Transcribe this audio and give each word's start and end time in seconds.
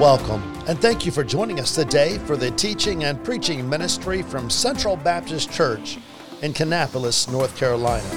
Welcome, 0.00 0.44
and 0.68 0.80
thank 0.80 1.04
you 1.04 1.10
for 1.10 1.24
joining 1.24 1.58
us 1.58 1.74
today 1.74 2.18
for 2.18 2.36
the 2.36 2.52
teaching 2.52 3.02
and 3.02 3.22
preaching 3.24 3.68
ministry 3.68 4.22
from 4.22 4.48
Central 4.48 4.94
Baptist 4.94 5.50
Church 5.50 5.98
in 6.40 6.52
Kannapolis, 6.52 7.28
North 7.32 7.56
Carolina. 7.56 8.08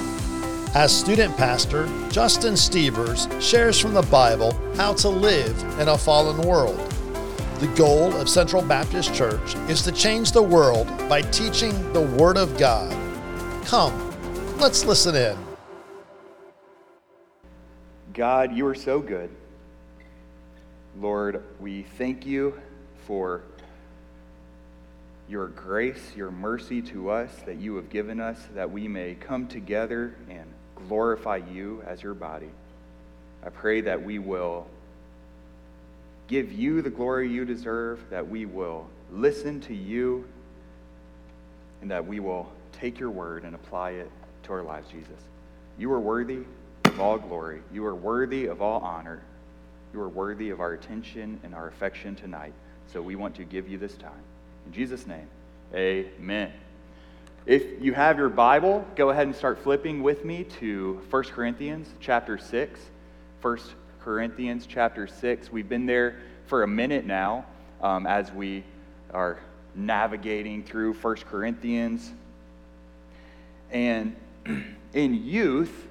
As 0.76 0.96
student 0.96 1.36
pastor, 1.38 1.90
Justin 2.12 2.56
Stevers 2.56 3.28
shares 3.44 3.80
from 3.80 3.96
the 3.96 4.04
Bible 4.04 4.52
how 4.76 4.94
to 4.94 5.10
live 5.10 5.60
in 5.80 5.88
a 5.88 5.98
fallen 5.98 6.48
world. 6.48 6.78
The 7.60 7.74
goal 7.76 8.14
of 8.14 8.30
Central 8.30 8.62
Baptist 8.62 9.16
Church 9.16 9.56
is 9.68 9.82
to 9.82 9.92
change 9.92 10.34
the 10.34 10.44
world 10.44 10.88
by 11.10 11.24
teaching 11.24 11.74
the 11.94 12.04
Word 12.04 12.38
of 12.38 12.60
God. 12.60 12.92
Come, 13.66 14.14
let's 14.60 14.86
listen 14.86 15.16
in. 15.16 15.36
God, 18.14 18.54
you 18.54 18.68
are 18.68 18.76
so 18.76 19.00
good. 19.00 19.32
Lord, 21.00 21.44
we 21.60 21.84
thank 21.98 22.26
you 22.26 22.60
for 23.06 23.44
your 25.30 25.48
grace, 25.48 26.14
your 26.16 26.32
mercy 26.32 26.82
to 26.82 27.10
us 27.10 27.32
that 27.46 27.58
you 27.58 27.76
have 27.78 27.90
given 27.90 28.20
us, 28.20 28.38
that 28.54 28.70
we 28.70 28.88
may 28.88 29.16
come 29.16 29.48
together 29.48 30.16
and 30.30 30.46
glorify 30.76 31.38
you 31.38 31.82
as 31.88 32.04
your 32.04 32.14
body. 32.14 32.50
I 33.44 33.50
pray 33.50 33.82
that 33.82 34.04
we 34.04 34.20
will 34.20 34.68
give 36.28 36.52
you 36.52 36.82
the 36.82 36.90
glory 36.90 37.30
you 37.30 37.46
deserve, 37.46 38.02
that 38.10 38.28
we 38.28 38.46
will 38.46 38.88
listen 39.12 39.62
to 39.62 39.74
you, 39.74 40.26
and 41.82 41.90
that 41.92 42.06
we 42.06 42.20
will 42.20 42.52
take 42.74 43.00
your 43.00 43.10
word 43.10 43.44
and 43.44 43.56
apply 43.56 43.92
it 43.92 44.12
to 44.44 44.54
our 44.54 44.64
lives, 44.64 44.90
Jesus. 44.90 45.20
You 45.78 45.92
are 45.94 46.00
worthy 46.00 46.40
of 46.86 47.00
all 47.00 47.18
glory, 47.18 47.62
you 47.72 47.86
are 47.86 47.96
worthy 47.96 48.48
of 48.48 48.62
all 48.62 48.82
honor. 48.82 49.24
You 49.94 50.02
are 50.02 50.10
worthy 50.10 50.50
of 50.50 50.60
our 50.60 50.74
attention 50.74 51.40
and 51.44 51.54
our 51.54 51.68
affection 51.68 52.16
tonight. 52.16 52.54
So 52.94 53.02
we 53.02 53.16
want 53.16 53.36
to 53.36 53.44
give 53.44 53.68
you 53.68 53.78
this 53.78 53.96
time. 53.96 54.24
In 54.66 54.74
Jesus' 54.74 55.06
name, 55.06 55.28
amen. 55.74 56.52
If 57.46 57.82
you 57.82 57.94
have 57.94 58.18
your 58.18 58.30
Bible, 58.30 58.86
go 58.96 59.10
ahead 59.10 59.28
and 59.28 59.36
start 59.36 59.60
flipping 59.60 60.04
with 60.04 60.24
me 60.24 60.44
to 60.60 61.02
1 61.10 61.24
Corinthians 61.24 61.90
chapter 62.00 62.38
6. 62.38 62.80
1 63.42 63.60
Corinthians 64.02 64.66
chapter 64.68 65.08
6. 65.08 65.52
We've 65.52 65.68
been 65.68 65.86
there 65.86 66.18
for 66.46 66.64
a 66.64 66.68
minute 66.68 67.06
now 67.06 67.46
um, 67.82 68.06
as 68.06 68.32
we 68.32 68.64
are 69.14 69.40
navigating 69.74 70.64
through 70.64 70.94
1 70.94 71.16
Corinthians. 71.30 72.12
And 73.72 74.16
in 74.94 75.14
youth, 75.26 75.88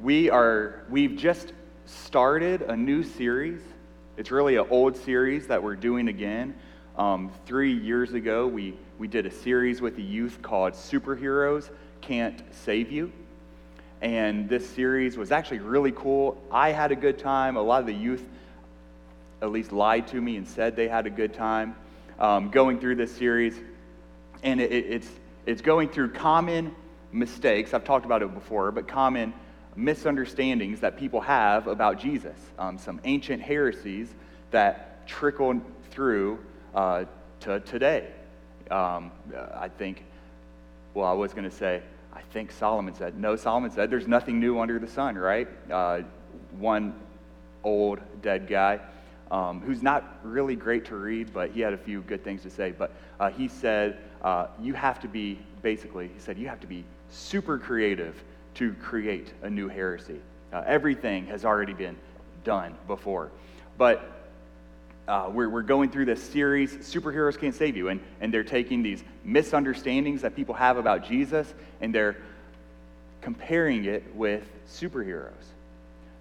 we 0.00 0.28
are, 0.28 0.84
we've 0.90 1.16
just 1.16 1.52
started 1.86 2.62
a 2.62 2.76
new 2.76 3.04
series. 3.04 3.60
It's 4.16 4.30
really 4.32 4.56
an 4.56 4.66
old 4.70 4.96
series 4.96 5.46
that 5.46 5.62
we're 5.62 5.76
doing 5.76 6.08
again. 6.08 6.54
Um, 6.98 7.30
three 7.46 7.72
years 7.72 8.12
ago, 8.12 8.46
we, 8.46 8.74
we 8.98 9.06
did 9.06 9.24
a 9.24 9.30
series 9.30 9.80
with 9.80 9.94
the 9.94 10.02
youth 10.02 10.40
called 10.42 10.72
Superheroes 10.72 11.70
Can't 12.00 12.42
Save 12.52 12.90
You. 12.90 13.12
And 14.02 14.48
this 14.48 14.68
series 14.68 15.16
was 15.16 15.30
actually 15.30 15.60
really 15.60 15.92
cool. 15.92 16.42
I 16.50 16.72
had 16.72 16.90
a 16.90 16.96
good 16.96 17.18
time. 17.18 17.56
A 17.56 17.62
lot 17.62 17.80
of 17.80 17.86
the 17.86 17.94
youth 17.94 18.24
at 19.40 19.52
least 19.52 19.70
lied 19.70 20.08
to 20.08 20.20
me 20.20 20.36
and 20.36 20.48
said 20.48 20.74
they 20.74 20.88
had 20.88 21.06
a 21.06 21.10
good 21.10 21.34
time 21.34 21.76
um, 22.18 22.50
going 22.50 22.80
through 22.80 22.96
this 22.96 23.14
series. 23.14 23.54
And 24.42 24.60
it, 24.60 24.72
it's, 24.72 25.08
it's 25.44 25.62
going 25.62 25.88
through 25.90 26.12
common 26.12 26.74
mistakes. 27.12 27.74
I've 27.74 27.84
talked 27.84 28.06
about 28.06 28.22
it 28.22 28.34
before, 28.34 28.72
but 28.72 28.88
common 28.88 29.32
misunderstandings 29.76 30.80
that 30.80 30.96
people 30.96 31.20
have 31.20 31.66
about 31.66 32.00
Jesus, 32.00 32.36
um, 32.58 32.78
some 32.78 33.00
ancient 33.04 33.42
heresies 33.42 34.08
that 34.50 35.06
trickle 35.06 35.60
through 35.90 36.38
uh, 36.74 37.04
to 37.40 37.60
today. 37.60 38.08
Um, 38.70 39.12
I 39.54 39.68
think, 39.68 40.02
well, 40.94 41.06
I 41.06 41.12
was 41.12 41.32
going 41.32 41.44
to 41.44 41.54
say, 41.54 41.82
I 42.12 42.20
think 42.32 42.50
Solomon 42.50 42.94
said, 42.94 43.18
no, 43.18 43.36
Solomon 43.36 43.70
said, 43.70 43.90
there's 43.90 44.08
nothing 44.08 44.40
new 44.40 44.58
under 44.58 44.78
the 44.78 44.88
sun, 44.88 45.16
right? 45.16 45.46
Uh, 45.70 46.00
one 46.58 46.94
old 47.62 48.00
dead 48.22 48.48
guy 48.48 48.80
um, 49.30 49.60
who's 49.60 49.82
not 49.82 50.18
really 50.22 50.56
great 50.56 50.84
to 50.86 50.96
read, 50.96 51.32
but 51.32 51.50
he 51.50 51.60
had 51.60 51.72
a 51.72 51.78
few 51.78 52.00
good 52.02 52.24
things 52.24 52.42
to 52.42 52.50
say. 52.50 52.72
But 52.72 52.92
uh, 53.20 53.30
he 53.30 53.48
said, 53.48 53.98
uh, 54.22 54.46
you 54.60 54.72
have 54.72 54.98
to 55.00 55.08
be, 55.08 55.38
basically, 55.62 56.08
he 56.08 56.18
said, 56.18 56.38
you 56.38 56.48
have 56.48 56.60
to 56.60 56.66
be 56.66 56.84
super 57.10 57.58
creative 57.58 58.22
to 58.56 58.72
create 58.74 59.32
a 59.42 59.50
new 59.50 59.68
heresy. 59.68 60.20
Uh, 60.52 60.62
everything 60.66 61.26
has 61.26 61.44
already 61.44 61.74
been 61.74 61.96
done 62.44 62.74
before. 62.86 63.30
But 63.76 64.12
uh, 65.08 65.30
we're, 65.32 65.48
we're 65.48 65.62
going 65.62 65.90
through 65.90 66.06
this 66.06 66.22
series, 66.22 66.74
Superheroes 66.76 67.38
Can't 67.38 67.54
Save 67.54 67.76
You, 67.76 67.88
and, 67.88 68.00
and 68.20 68.32
they're 68.32 68.44
taking 68.44 68.82
these 68.82 69.04
misunderstandings 69.24 70.22
that 70.22 70.34
people 70.34 70.54
have 70.54 70.78
about 70.78 71.04
Jesus 71.04 71.52
and 71.80 71.94
they're 71.94 72.16
comparing 73.20 73.84
it 73.84 74.14
with 74.14 74.44
superheroes. 74.68 75.32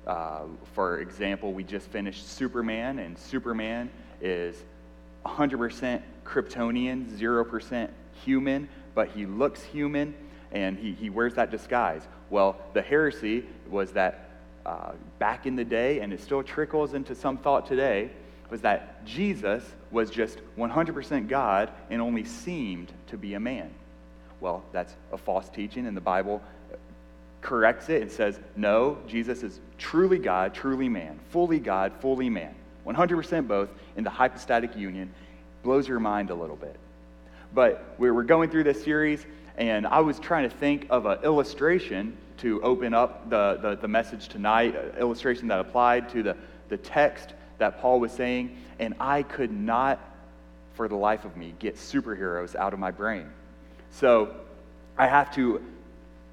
Uh, 0.06 0.42
for 0.74 1.00
example, 1.00 1.54
we 1.54 1.64
just 1.64 1.88
finished 1.88 2.28
Superman, 2.28 3.00
and 3.00 3.18
Superman 3.18 3.90
is 4.22 4.56
100% 5.26 6.02
Kryptonian, 6.26 7.18
0% 7.18 7.90
human, 8.24 8.70
but 8.94 9.10
he 9.10 9.26
looks 9.26 9.64
human 9.64 10.14
and 10.52 10.78
he, 10.78 10.94
he 10.94 11.10
wears 11.10 11.34
that 11.36 11.52
disguise. 11.52 12.02
Well, 12.30 12.58
the 12.74 12.82
heresy 12.82 13.46
was 13.70 13.92
that 13.94 14.30
uh, 14.66 14.94
back 15.20 15.46
in 15.46 15.56
the 15.56 15.64
day, 15.64 16.00
and 16.00 16.12
it 16.12 16.22
still 16.22 16.44
trickles 16.44 16.94
into 16.94 17.14
some 17.16 17.38
thought 17.38 17.68
today, 17.68 18.10
was 18.50 18.62
that 18.62 19.06
Jesus 19.06 19.64
was 19.92 20.10
just 20.10 20.40
100% 20.58 21.28
God 21.28 21.72
and 21.90 22.02
only 22.02 22.24
seemed 22.24 22.92
to 23.08 23.18
be 23.18 23.34
a 23.34 23.40
man. 23.40 23.74
Well, 24.40 24.64
that's 24.72 24.96
a 25.12 25.18
false 25.18 25.50
teaching, 25.50 25.88
and 25.88 25.96
the 25.96 26.02
Bible 26.02 26.42
corrects 27.42 27.90
it 27.90 28.02
and 28.02 28.12
says, 28.12 28.40
no, 28.56 28.98
Jesus 29.08 29.44
is 29.44 29.60
truly 29.78 30.18
God, 30.18 30.54
truly 30.54 30.90
man, 30.90 31.20
fully 31.30 31.60
God, 31.60 31.94
fully 32.00 32.30
man. 32.30 32.54
100% 32.86 33.48
both 33.48 33.70
in 33.96 34.04
the 34.04 34.10
hypostatic 34.10 34.76
union. 34.76 35.14
Blows 35.64 35.88
your 35.88 36.00
mind 36.00 36.30
a 36.30 36.36
little 36.36 36.56
bit. 36.56 36.76
But 37.54 37.96
we 37.98 38.12
we're 38.12 38.24
going 38.24 38.50
through 38.50 38.66
this 38.66 38.84
series, 38.84 39.26
and 39.58 39.88
I 39.88 40.00
was 40.02 40.20
trying 40.20 40.50
to 40.50 40.56
think 40.56 40.88
of 40.90 41.06
an 41.06 41.24
illustration 41.24 42.18
to 42.38 42.62
open 42.62 42.94
up 42.94 43.30
the, 43.30 43.58
the, 43.62 43.76
the 43.76 43.88
message 43.88 44.28
tonight, 44.28 44.76
illustration 45.00 45.48
that 45.48 45.60
applied 45.60 46.10
to 46.10 46.24
the, 46.24 46.38
the 46.70 46.78
text 46.78 47.34
that 47.58 47.80
Paul 47.80 48.00
was 48.00 48.12
saying, 48.12 48.58
and 48.80 48.94
I 49.00 49.24
could 49.24 49.52
not, 49.52 50.00
for 50.74 50.88
the 50.88 50.96
life 50.96 51.24
of 51.24 51.38
me, 51.38 51.54
get 51.60 51.76
superheroes 51.76 52.56
out 52.56 52.74
of 52.74 52.80
my 52.80 52.92
brain. 52.92 53.30
So 53.92 54.36
I 54.98 55.08
have 55.08 55.34
to, 55.36 55.64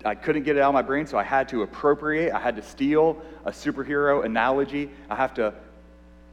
I 0.04 0.16
couldn't 0.16 0.42
get 0.42 0.56
it 0.56 0.60
out 0.60 0.70
of 0.70 0.74
my 0.74 0.82
brain, 0.82 1.06
so 1.06 1.16
I 1.16 1.22
had 1.22 1.48
to 1.50 1.62
appropriate, 1.62 2.32
I 2.32 2.40
had 2.40 2.56
to 2.56 2.62
steal 2.62 3.22
a 3.44 3.52
superhero 3.52 4.24
analogy. 4.24 4.90
I 5.08 5.14
have 5.14 5.34
to 5.34 5.54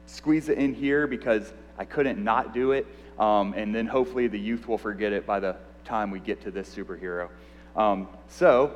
squeeze 0.07 0.49
it 0.49 0.57
in 0.57 0.73
here 0.73 1.05
because 1.05 1.53
I 1.77 1.85
couldn't 1.85 2.23
not 2.23 2.53
do 2.53 2.71
it. 2.71 2.87
Um, 3.19 3.53
and 3.53 3.75
then 3.75 3.85
hopefully 3.85 4.27
the 4.27 4.39
youth 4.39 4.67
will 4.67 4.77
forget 4.77 5.13
it 5.13 5.27
by 5.27 5.39
the 5.39 5.55
time 5.85 6.11
we 6.11 6.19
get 6.19 6.41
to 6.41 6.51
this 6.51 6.73
superhero. 6.73 7.29
Um, 7.75 8.07
so, 8.27 8.73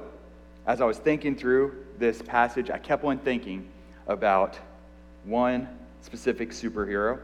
as 0.65 0.81
I 0.81 0.85
was 0.85 0.97
thinking 0.97 1.35
through 1.35 1.85
this 1.97 2.21
passage, 2.21 2.69
I 2.69 2.77
kept 2.77 3.03
on 3.03 3.19
thinking 3.19 3.69
about 4.07 4.57
one 5.25 5.67
specific 6.01 6.51
superhero. 6.51 7.19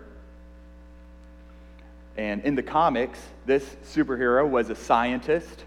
And 2.17 2.43
in 2.43 2.55
the 2.55 2.63
comics, 2.63 3.19
this 3.45 3.77
superhero 3.83 4.47
was 4.47 4.69
a 4.69 4.75
scientist. 4.75 5.63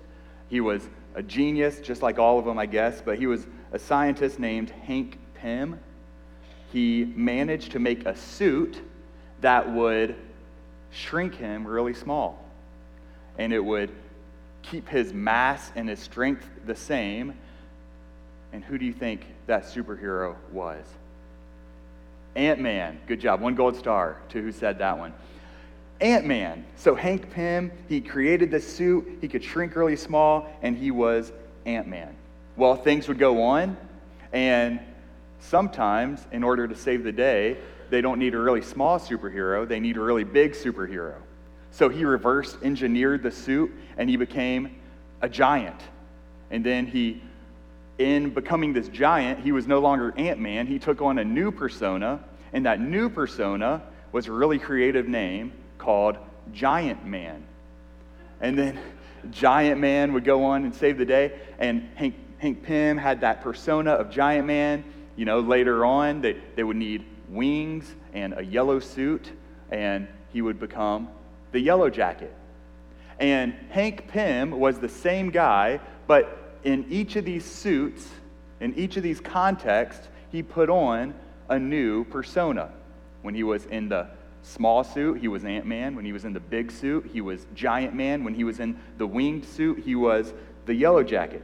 He 0.50 0.61
was 0.61 0.87
a 1.15 1.23
genius, 1.23 1.81
just 1.81 2.03
like 2.03 2.19
all 2.19 2.39
of 2.39 2.44
them, 2.44 2.59
I 2.59 2.67
guess, 2.67 3.00
but 3.00 3.19
he 3.19 3.27
was 3.27 3.47
a 3.73 3.79
scientist 3.79 4.39
named 4.39 4.71
Hank 4.71 5.19
Pym. 5.34 5.79
He 6.73 7.05
managed 7.17 7.73
to 7.73 7.79
make 7.79 8.06
a 8.06 8.17
suit 8.17 8.81
that 9.41 9.70
would 9.70 10.14
shrink 10.91 11.35
him 11.35 11.67
really 11.67 11.94
small. 11.94 12.38
And 13.38 13.53
it 13.53 13.64
would 13.64 13.91
keep 14.62 14.88
his 14.88 15.12
mass 15.12 15.70
and 15.76 15.88
his 15.88 16.00
strength 16.00 16.49
the 16.67 16.75
same. 16.75 17.35
And 18.53 18.64
who 18.64 18.79
do 18.79 18.85
you 18.85 18.93
think 18.93 19.26
that 19.47 19.64
superhero 19.64 20.37
was? 20.50 20.85
Ant 22.35 22.61
Man. 22.61 23.00
Good 23.06 23.20
job. 23.20 23.41
One 23.41 23.55
gold 23.55 23.76
star 23.76 24.19
to 24.31 24.41
who 24.41 24.53
said 24.53 24.79
that 24.79 24.99
one. 24.99 25.12
Ant 26.00 26.26
Man. 26.26 26.64
So 26.76 26.94
Hank 26.94 27.31
Pym, 27.31 27.70
he 27.88 28.00
created 28.00 28.50
this 28.50 28.67
suit. 28.70 29.19
He 29.20 29.29
could 29.29 29.44
shrink 29.44 29.76
really 29.76 29.97
small, 29.97 30.49
and 30.62 30.76
he 30.76 30.91
was 30.91 31.32
Ant 31.67 31.87
Man. 31.87 32.14
Well, 32.56 32.75
things 32.76 33.09
would 33.09 33.19
go 33.19 33.43
on, 33.43 33.76
and 34.32 34.81
sometimes, 35.38 36.26
in 36.32 36.43
order 36.43 36.67
to 36.67 36.75
save 36.75 37.05
the 37.05 37.12
day, 37.12 37.56
they 37.91 38.00
don't 38.00 38.19
need 38.19 38.35
a 38.35 38.38
really 38.38 38.62
small 38.62 38.99
superhero, 38.99 39.67
they 39.67 39.81
need 39.81 39.97
a 39.97 40.00
really 40.00 40.25
big 40.25 40.53
superhero. 40.53 41.14
So 41.73 41.89
he 41.89 42.05
reverse 42.05 42.57
engineered 42.63 43.23
the 43.23 43.31
suit 43.31 43.73
and 43.97 44.09
he 44.09 44.17
became 44.17 44.77
a 45.23 45.29
giant. 45.29 45.81
And 46.51 46.65
then 46.65 46.87
he, 46.87 47.23
in 47.99 48.31
becoming 48.31 48.75
this 48.75 48.89
giant, 48.89 49.41
he 49.41 49.53
was 49.53 49.67
no 49.67 49.81
longer 49.81 50.13
Ant 50.17 50.39
Man. 50.39 50.67
He 50.67 50.79
took 50.79 51.01
on 51.01 51.19
a 51.19 51.25
new 51.25 51.51
persona, 51.51 52.23
and 52.53 52.67
that 52.67 52.79
new 52.81 53.09
persona 53.09 53.83
was 54.13 54.27
a 54.27 54.33
really 54.33 54.59
creative 54.59 55.09
name 55.09 55.53
called 55.79 56.19
Giant 56.53 57.07
Man. 57.07 57.43
And 58.41 58.59
then 58.59 58.79
Giant 59.31 59.81
Man 59.81 60.13
would 60.13 60.25
go 60.25 60.45
on 60.45 60.65
and 60.65 60.75
save 60.75 60.99
the 60.99 61.07
day. 61.07 61.39
And 61.59 61.89
Hank, 61.95 62.15
Hank 62.37 62.63
Pym 62.63 62.99
had 62.99 63.23
that 63.23 63.41
persona 63.41 63.93
of 63.93 64.11
Giant 64.11 64.47
Man. 64.47 64.85
You 65.17 65.25
know, 65.25 65.41
later 65.41 65.87
on, 65.87 66.21
they, 66.21 66.37
they 66.55 66.65
would 66.65 66.77
need 66.77 67.07
wings 67.31 67.95
and 68.13 68.35
a 68.37 68.45
yellow 68.45 68.79
suit, 68.79 69.31
and 69.71 70.07
he 70.33 70.43
would 70.43 70.61
become 70.61 71.09
the 71.52 71.60
Yellow 71.60 71.88
Jacket. 71.88 72.34
And 73.19 73.54
Hank 73.70 74.08
Pym 74.08 74.50
was 74.50 74.78
the 74.78 74.88
same 74.88 75.31
guy, 75.31 75.81
but 76.06 76.58
in 76.64 76.87
each 76.88 77.16
of 77.16 77.25
these 77.25 77.44
suits, 77.44 78.08
in 78.60 78.75
each 78.75 78.96
of 78.96 79.02
these 79.02 79.20
contexts, 79.20 80.08
he 80.31 80.43
put 80.43 80.69
on 80.70 81.14
a 81.49 81.58
new 81.58 82.04
persona. 82.04 82.70
When 83.22 83.34
he 83.34 83.44
was 83.44 83.66
in 83.66 83.88
the 83.88 84.08
small 84.43 84.82
suit, 84.82 85.20
he 85.20 85.28
was 85.28 85.44
Ant 85.44 85.66
Man. 85.66 85.94
When 85.94 86.04
he 86.04 86.12
was 86.12 86.25
in 86.25 86.32
the 86.32 86.40
big 86.40 86.72
suit, 86.72 87.08
he 87.12 87.20
was 87.20 87.46
Giant 87.54 87.94
Man. 87.94 88.25
When 88.25 88.34
he 88.34 88.44
was 88.44 88.58
in 88.58 88.78
the 88.99 89.06
winged 89.06 89.44
suit, 89.44 89.78
he 89.81 89.94
was 89.94 90.32
the 90.66 90.75
Yellow 90.75 91.02
Jacket. 91.02 91.43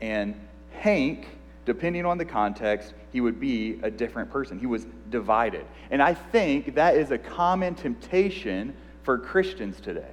And 0.00 0.34
Hank, 0.72 1.28
depending 1.64 2.04
on 2.04 2.18
the 2.18 2.24
context, 2.24 2.94
he 3.12 3.20
would 3.20 3.40
be 3.40 3.78
a 3.82 3.90
different 3.90 4.30
person. 4.30 4.58
He 4.58 4.66
was 4.66 4.86
divided. 5.10 5.64
And 5.90 6.02
I 6.02 6.14
think 6.14 6.74
that 6.74 6.96
is 6.96 7.10
a 7.10 7.18
common 7.18 7.74
temptation 7.74 8.74
for 9.02 9.18
Christians 9.18 9.80
today. 9.80 10.10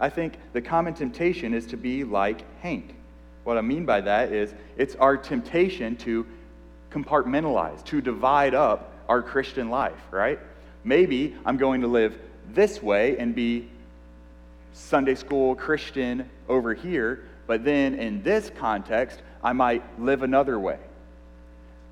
I 0.00 0.08
think 0.08 0.34
the 0.52 0.60
common 0.60 0.94
temptation 0.94 1.54
is 1.54 1.66
to 1.66 1.76
be 1.76 2.04
like 2.04 2.42
Hank. 2.60 2.94
What 3.44 3.58
I 3.58 3.60
mean 3.60 3.84
by 3.84 4.00
that 4.02 4.32
is 4.32 4.54
it's 4.76 4.94
our 4.96 5.16
temptation 5.16 5.96
to 5.98 6.26
compartmentalize, 6.90 7.84
to 7.86 8.00
divide 8.00 8.54
up 8.54 8.92
our 9.08 9.22
Christian 9.22 9.70
life, 9.70 10.00
right? 10.10 10.38
Maybe 10.84 11.36
I'm 11.44 11.56
going 11.56 11.80
to 11.82 11.86
live 11.86 12.18
this 12.52 12.82
way 12.82 13.16
and 13.18 13.34
be 13.34 13.68
Sunday 14.72 15.14
school 15.14 15.54
Christian 15.54 16.28
over 16.48 16.74
here, 16.74 17.24
but 17.46 17.64
then 17.64 17.94
in 17.94 18.22
this 18.22 18.50
context, 18.56 19.22
I 19.42 19.52
might 19.52 19.82
live 20.00 20.22
another 20.22 20.58
way. 20.58 20.78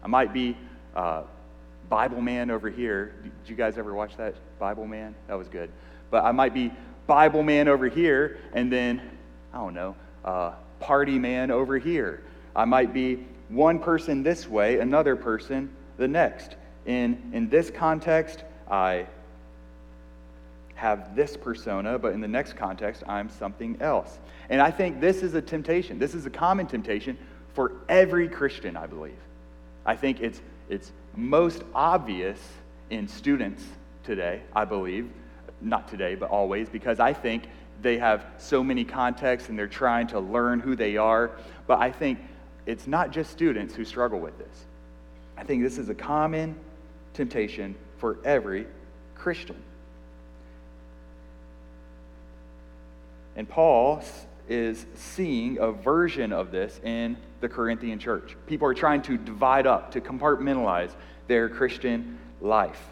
I 0.02 0.06
might 0.06 0.32
be 0.32 0.56
uh, 0.94 1.23
Bible 1.88 2.20
man 2.20 2.50
over 2.50 2.70
here. 2.70 3.14
Did 3.23 3.32
you 3.47 3.56
guys 3.56 3.76
ever 3.76 3.93
watch 3.94 4.17
that 4.17 4.35
Bible 4.58 4.87
man? 4.87 5.14
That 5.26 5.37
was 5.37 5.49
good. 5.49 5.70
But 6.11 6.25
I 6.25 6.32
might 6.32 6.55
be 6.55 6.73
Bible 7.06 7.43
man 7.43 7.69
over 7.69 7.88
here, 7.88 8.38
and 8.52 8.73
then, 8.73 9.02
I 9.52 9.58
don't 9.58 9.75
know, 9.75 9.97
uh, 10.25 10.52
party 10.79 11.19
man 11.19 11.50
over 11.50 11.79
here. 11.79 12.23
I 12.55 12.64
might 12.64 12.93
be 12.93 13.26
one 13.49 13.79
person 13.79 14.23
this 14.23 14.49
way, 14.49 14.79
another 14.79 15.17
person 15.17 15.70
the 15.97 16.08
next. 16.08 16.56
In, 16.87 17.31
in 17.32 17.49
this 17.49 17.70
context, 17.70 18.44
I 18.70 19.06
have 20.81 21.15
this 21.15 21.37
persona, 21.37 21.99
but 21.99 22.15
in 22.15 22.23
the 22.23 22.29
next 22.29 22.56
context, 22.56 23.03
I'm 23.06 23.29
something 23.29 23.77
else. 23.82 24.19
And 24.49 24.62
I 24.62 24.71
think 24.71 24.99
this 24.99 25.23
is 25.23 25.35
a 25.35 25.43
temptation. 25.43 25.99
This 25.99 26.15
is 26.15 26.25
a 26.25 26.31
common 26.31 26.67
temptation 26.67 27.19
for 27.53 27.73
every 27.91 28.29
Christian, 28.29 28.79
I 28.79 28.87
believe. 28.87 29.19
I 29.85 29.94
think 29.94 30.23
it's, 30.23 30.41
it's 30.71 30.91
most 31.15 31.65
obvious 31.75 32.41
in 32.88 33.09
students 33.09 33.62
today, 34.05 34.41
I 34.56 34.65
believe. 34.65 35.11
Not 35.61 35.87
today, 35.87 36.15
but 36.15 36.31
always, 36.31 36.71
because 36.71 36.99
I 36.99 37.12
think 37.12 37.44
they 37.83 37.99
have 37.99 38.25
so 38.38 38.65
many 38.65 38.87
contexts 38.87 39.50
and 39.50 39.59
they're 39.59 39.67
trying 39.67 40.06
to 40.06 40.21
learn 40.21 40.61
who 40.61 40.76
they 40.76 40.97
are. 40.97 41.33
But 41.67 41.81
I 41.81 41.91
think 41.91 42.21
it's 42.65 42.87
not 42.87 43.11
just 43.11 43.31
students 43.31 43.75
who 43.75 43.85
struggle 43.85 44.19
with 44.19 44.38
this. 44.38 44.65
I 45.37 45.44
think 45.44 45.62
this 45.62 45.76
is 45.76 45.91
a 45.91 45.94
common 45.94 46.56
temptation 47.12 47.75
for 47.99 48.17
every 48.25 48.67
Christian. 49.15 49.62
And 53.41 53.49
Paul 53.49 54.03
is 54.51 54.85
seeing 54.95 55.57
a 55.61 55.73
version 55.73 56.31
of 56.31 56.51
this 56.51 56.79
in 56.85 57.17
the 57.41 57.49
Corinthian 57.49 57.99
church. 57.99 58.37
People 58.47 58.69
are 58.69 58.75
trying 58.75 59.01
to 59.01 59.17
divide 59.17 59.67
up, 59.67 59.93
to 59.93 60.01
compartmentalize 60.03 60.91
their 61.27 61.49
Christian 61.49 62.19
life. 62.43 62.85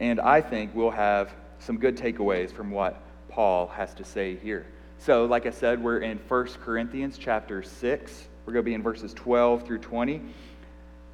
And 0.00 0.18
I 0.18 0.40
think 0.40 0.74
we'll 0.74 0.90
have 0.90 1.34
some 1.58 1.76
good 1.76 1.94
takeaways 1.94 2.50
from 2.50 2.70
what 2.70 3.02
Paul 3.28 3.66
has 3.66 3.92
to 3.96 4.02
say 4.02 4.36
here. 4.36 4.64
So, 4.96 5.26
like 5.26 5.44
I 5.44 5.50
said, 5.50 5.84
we're 5.84 5.98
in 5.98 6.16
1 6.16 6.46
Corinthians 6.64 7.18
chapter 7.18 7.62
6. 7.62 8.28
We're 8.46 8.54
going 8.54 8.64
to 8.64 8.66
be 8.66 8.72
in 8.72 8.82
verses 8.82 9.12
12 9.12 9.66
through 9.66 9.80
20. 9.80 10.22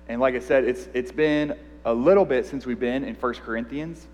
And 0.09 0.21
like 0.21 0.37
I 0.37 0.39
said, 0.39 0.63
it's, 0.63 0.87
it's 0.95 1.11
been 1.11 1.59
a 1.85 1.93
little 1.93 2.25
bit 2.25 2.47
since 2.47 2.65
we've 2.65 2.79
been 2.79 3.03
in 3.03 3.17
1 3.17 3.35
Corinthians. 3.35 4.07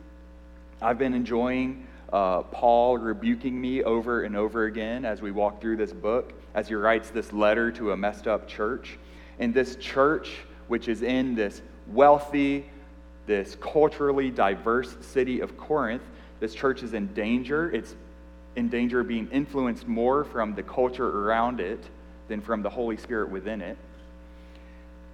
I've 0.81 0.97
been 0.97 1.13
enjoying 1.13 1.87
uh, 2.13 2.43
Paul 2.43 2.99
rebuking 2.99 3.59
me 3.59 3.83
over 3.83 4.23
and 4.23 4.37
over 4.37 4.67
again 4.67 5.05
as 5.05 5.23
we 5.23 5.31
walk 5.31 5.61
through 5.61 5.77
this 5.77 5.93
book, 5.93 6.35
as 6.55 6.69
he 6.69 6.75
writes 6.75 7.11
this 7.11 7.33
letter 7.33 7.73
to 7.73 7.93
a 7.93 7.97
messed 7.97 8.27
up 8.27 8.47
church. 8.47 8.99
And 9.39 9.55
this 9.55 9.77
church, 9.77 10.31
which 10.69 10.89
is 10.89 11.03
in 11.03 11.35
this 11.35 11.63
wealthy, 11.89 12.67
this 13.27 13.57
culturally 13.61 14.31
diverse 14.31 14.95
city 15.01 15.41
of 15.41 15.57
Corinth, 15.57 16.03
this 16.39 16.55
church 16.55 16.83
is 16.83 16.93
in 16.93 17.07
danger. 17.15 17.71
It's 17.71 17.95
in 18.57 18.69
danger 18.69 19.01
of 19.01 19.09
being 19.09 19.29
influenced 19.31 19.89
more 19.89 20.25
from 20.25 20.55
the 20.55 20.63
culture 20.63 21.09
around 21.09 21.61
it 21.61 21.83
than 22.29 22.43
from 22.43 22.63
the 22.63 22.69
Holy 22.69 22.99
Spirit 22.99 23.31
within 23.31 23.63
it. 23.63 23.79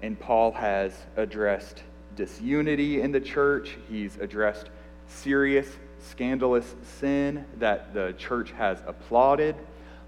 And 0.03 0.19
Paul 0.19 0.53
has 0.53 0.93
addressed 1.17 1.83
disunity 2.17 3.03
in 3.03 3.13
the 3.13 3.21
church, 3.21 3.77
he's 3.89 4.17
addressed 4.17 4.71
serious, 5.07 5.69
scandalous 6.01 6.75
sin 7.01 7.45
that 7.59 7.95
the 7.95 8.15
church 8.19 8.53
has 8.53 8.79
applauded. 8.87 9.57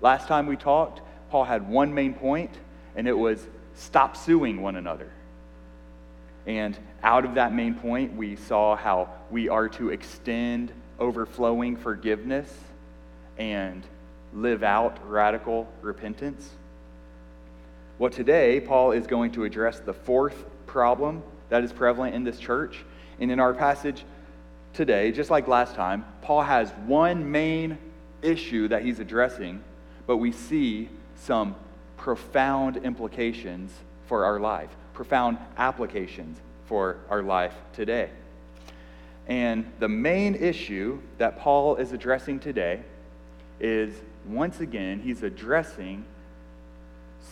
Last 0.01 0.29
time 0.29 0.47
we 0.47 0.57
talked, 0.57 1.01
Paul 1.31 1.45
had 1.45 1.69
one 1.69 1.93
main 1.95 2.15
point, 2.15 2.51
and 2.97 3.07
it 3.07 3.17
was 3.17 3.47
stop 3.75 4.17
suing 4.17 4.63
one 4.63 4.77
another. 4.77 5.13
And 6.47 6.77
out 7.03 7.25
of 7.25 7.35
that 7.35 7.53
main 7.53 7.75
point, 7.75 8.17
we 8.17 8.37
saw 8.37 8.77
how 8.77 9.11
we 9.31 9.49
are 9.49 9.69
to 9.71 9.91
extend 9.91 10.73
overflowing 10.99 11.77
forgiveness 11.77 12.53
and 13.39 13.83
live 14.33 14.63
out 14.63 14.99
radical 15.09 15.69
repentance. 15.81 16.51
Well, 17.99 18.11
today, 18.11 18.61
Paul 18.61 18.93
is 18.93 19.07
going 19.07 19.33
to 19.33 19.45
address 19.45 19.81
the 19.81 19.93
fourth 19.93 20.45
problem 20.67 21.23
that 21.51 21.65
is 21.65 21.73
prevalent 21.73 22.15
in 22.15 22.25
this 22.25 22.39
church. 22.39 22.85
And 23.19 23.31
in 23.31 23.39
our 23.39 23.53
passage 23.53 24.05
today, 24.72 25.12
just 25.12 25.31
like 25.31 25.48
last 25.48 25.74
time, 25.74 26.05
Paul 26.22 26.43
has 26.43 26.70
one 26.86 27.31
main 27.31 27.79
issue 28.22 28.69
that 28.69 28.84
he's 28.84 29.00
addressing, 29.00 29.62
but 30.06 30.19
we 30.19 30.32
see 30.32 30.89
some 31.17 31.55
profound 31.96 32.79
implications 32.79 33.72
for 34.06 34.24
our 34.24 34.41
life, 34.41 34.70
profound 34.94 35.39
applications 35.56 36.41
for 36.67 36.98
our 37.08 37.22
life 37.22 37.55
today. 37.72 38.10
And 39.27 39.70
the 39.79 39.89
main 39.89 40.34
issue 40.34 41.00
that 41.19 41.39
Paul 41.39 41.77
is 41.77 41.93
addressing 41.93 42.41
today 42.41 42.82
is 43.60 43.94
once 44.27 44.60
again, 44.60 45.00
he's 45.00 45.22
addressing 45.22 46.05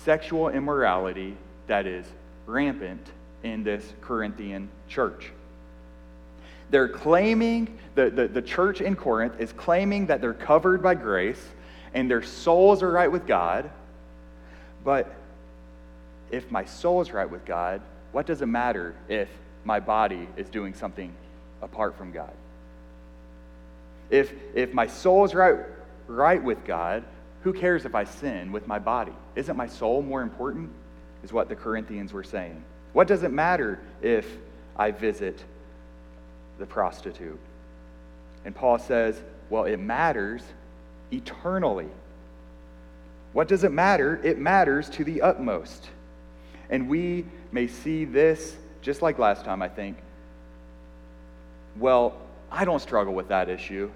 sexual 0.05 0.49
immorality 0.49 1.37
that 1.67 1.87
is 1.87 2.07
rampant 2.47 3.13
in 3.43 3.63
this 3.63 3.93
Corinthian 4.01 4.69
church. 4.89 5.33
They're 6.71 6.89
claiming, 6.89 7.79
the, 7.95 8.11
the, 8.11 8.29
the 8.29 8.43
church 8.43 8.81
in 8.81 8.97
Corinth 8.97 9.41
is 9.41 9.53
claiming 9.53 10.07
that 10.07 10.21
they're 10.21 10.35
covered 10.35 10.83
by 10.83 10.95
grace 10.95 11.43
and 11.95 12.11
their 12.11 12.23
souls 12.23 12.83
are 12.83 12.91
right 12.91 13.11
with 13.11 13.27
God. 13.27 13.71
But 14.85 15.15
if 16.31 16.51
my 16.51 16.65
soul 16.65 17.01
is 17.01 17.13
right 17.13 17.29
with 17.29 17.45
God, 17.45 17.81
what 18.13 18.27
does 18.27 18.43
it 18.43 18.47
matter 18.47 18.95
if 19.09 19.29
my 19.65 19.81
body 19.81 20.27
is 20.37 20.49
doing 20.49 20.73
something 20.75 21.15
apart 21.61 21.97
from 21.97 22.11
God. 22.11 22.33
If, 24.11 24.33
if 24.55 24.73
my 24.73 24.87
soul 24.87 25.25
is 25.25 25.35
right, 25.35 25.57
right 26.07 26.43
with 26.43 26.65
God, 26.65 27.05
who 27.43 27.53
cares 27.53 27.85
if 27.85 27.95
I 27.95 28.05
sin 28.05 28.51
with 28.51 28.67
my 28.67 28.79
body? 28.79 29.13
Isn't 29.37 29.57
my 29.57 29.67
soul 29.67 30.01
more 30.03 30.23
important? 30.23 30.71
Is 31.23 31.33
what 31.33 31.49
the 31.49 31.57
Corinthians 31.57 32.13
were 32.13 32.25
saying. 32.25 32.63
What 32.93 33.07
does 33.07 33.23
it 33.23 33.33
matter 33.33 33.81
if 34.01 34.27
I 34.77 34.91
visit 34.91 35.45
the 36.59 36.67
prostitute? 36.67 37.39
And 38.45 38.55
Paul 38.55 38.79
says, 38.79 39.21
well, 39.51 39.65
it 39.65 39.79
matters 39.79 40.43
eternally. 41.11 41.89
What 43.33 43.49
does 43.49 43.65
it 43.65 43.73
matter? 43.73 44.21
It 44.25 44.39
matters 44.39 44.89
to 44.91 45.05
the 45.05 45.23
utmost. 45.23 45.89
And 46.71 46.89
we 46.89 47.25
may 47.53 47.67
see 47.67 48.05
this, 48.05 48.57
just 48.83 49.03
like 49.03 49.19
last 49.19 49.45
time, 49.45 49.63
I 49.63 49.69
think, 49.69 49.97
well, 51.79 52.15
I 52.51 52.65
don't 52.65 52.81
struggle 52.81 53.15
with 53.15 53.29
that 53.29 53.49
issue. 53.49 53.91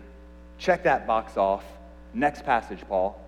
Check 0.58 0.84
that 0.84 1.06
box 1.06 1.36
off. 1.36 1.64
Next 2.14 2.44
passage, 2.44 2.80
Paul. 2.88 3.18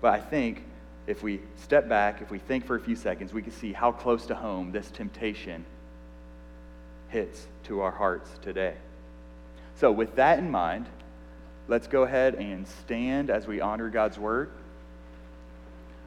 But 0.00 0.14
I 0.14 0.20
think 0.20 0.64
if 1.06 1.22
we 1.22 1.40
step 1.56 1.88
back, 1.88 2.22
if 2.22 2.30
we 2.30 2.38
think 2.38 2.64
for 2.64 2.76
a 2.76 2.80
few 2.80 2.96
seconds, 2.96 3.32
we 3.32 3.42
can 3.42 3.52
see 3.52 3.72
how 3.72 3.92
close 3.92 4.26
to 4.26 4.34
home 4.34 4.72
this 4.72 4.90
temptation 4.90 5.64
hits 7.12 7.46
to 7.64 7.82
our 7.82 7.90
hearts 7.90 8.30
today. 8.42 8.74
So, 9.76 9.92
with 9.92 10.16
that 10.16 10.38
in 10.38 10.50
mind, 10.50 10.86
let's 11.68 11.86
go 11.86 12.02
ahead 12.02 12.34
and 12.34 12.66
stand 12.66 13.30
as 13.30 13.46
we 13.46 13.60
honor 13.60 13.90
God's 13.90 14.18
word. 14.18 14.50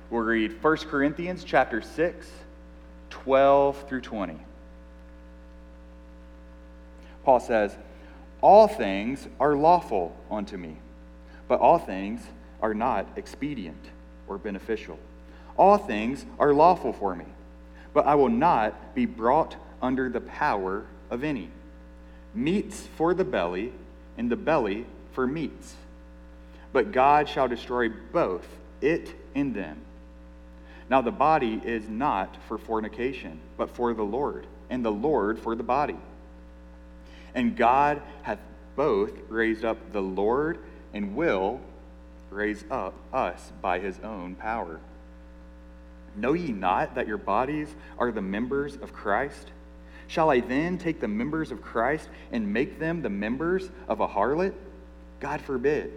We'll 0.10 0.24
read 0.24 0.62
1 0.62 0.78
Corinthians 0.78 1.44
chapter 1.44 1.82
6, 1.82 2.28
12 3.10 3.88
through 3.88 4.02
20. 4.02 4.38
Paul 7.24 7.40
says, 7.40 7.76
All 8.42 8.68
things 8.68 9.28
are 9.40 9.56
lawful 9.56 10.16
unto 10.30 10.58
me, 10.58 10.78
but 11.48 11.60
all 11.60 11.80
things 11.80 12.22
are 12.62 12.74
not 12.74 13.08
expedient 13.16 13.84
or 14.28 14.38
beneficial. 14.38 15.00
All 15.58 15.78
things 15.78 16.26
are 16.40 16.54
lawful 16.54 16.94
for 16.94 17.16
me, 17.16 17.26
but 17.94 18.06
I 18.06 18.16
will 18.16 18.30
not 18.30 18.94
be 18.94 19.06
brought 19.06 19.56
under 19.82 20.10
the 20.10 20.22
power 20.22 20.86
of 21.10 21.24
any. 21.24 21.50
Meats 22.34 22.88
for 22.98 23.14
the 23.14 23.24
belly, 23.24 23.74
and 24.18 24.30
the 24.30 24.36
belly 24.36 24.86
for 25.14 25.26
meats. 25.26 25.76
But 26.74 26.92
God 26.92 27.30
shall 27.30 27.48
destroy 27.48 27.90
both 27.90 28.48
it 28.82 29.14
and 29.34 29.54
them. 29.56 29.78
Now 30.90 31.02
the 31.02 31.12
body 31.12 31.62
is 31.64 31.88
not 31.90 32.36
for 32.48 32.58
fornication, 32.58 33.40
but 33.58 33.70
for 33.70 33.94
the 33.94 34.04
Lord, 34.04 34.46
and 34.70 34.84
the 34.84 34.92
Lord 34.92 35.40
for 35.40 35.56
the 35.56 35.64
body. 35.64 35.98
And 37.34 37.58
God 37.58 38.02
hath 38.22 38.40
both 38.76 39.12
raised 39.30 39.66
up 39.66 39.78
the 39.92 40.02
Lord 40.02 40.60
and 40.94 41.16
will 41.16 41.60
raise 42.30 42.64
up 42.70 42.94
us 43.14 43.52
by 43.62 43.80
his 43.80 44.00
own 44.02 44.36
power. 44.36 44.80
Know 46.16 46.34
ye 46.34 46.52
not 46.52 46.96
that 46.96 47.08
your 47.08 47.18
bodies 47.18 47.74
are 47.98 48.12
the 48.12 48.22
members 48.22 48.76
of 48.76 48.94
Christ? 48.94 49.52
Shall 50.08 50.30
I 50.30 50.40
then 50.40 50.78
take 50.78 51.00
the 51.00 51.08
members 51.08 51.52
of 51.52 51.62
Christ 51.62 52.10
and 52.32 52.54
make 52.54 52.80
them 52.80 53.02
the 53.02 53.10
members 53.10 53.70
of 53.88 54.00
a 54.00 54.08
harlot? 54.08 54.54
God 55.20 55.42
forbid. 55.42 55.92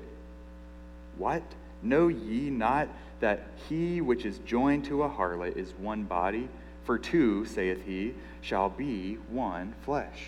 What? 1.17 1.43
Know 1.83 2.09
ye 2.09 2.51
not 2.51 2.89
that 3.21 3.47
he 3.69 4.01
which 4.01 4.25
is 4.25 4.39
joined 4.39 4.85
to 4.87 5.03
a 5.03 5.09
harlot 5.09 5.57
is 5.57 5.73
one 5.79 6.05
body? 6.05 6.49
For 6.85 6.99
two, 6.99 7.45
saith 7.45 7.85
he, 7.85 8.15
shall 8.41 8.71
be 8.71 9.19
one 9.31 9.75
flesh. 9.83 10.27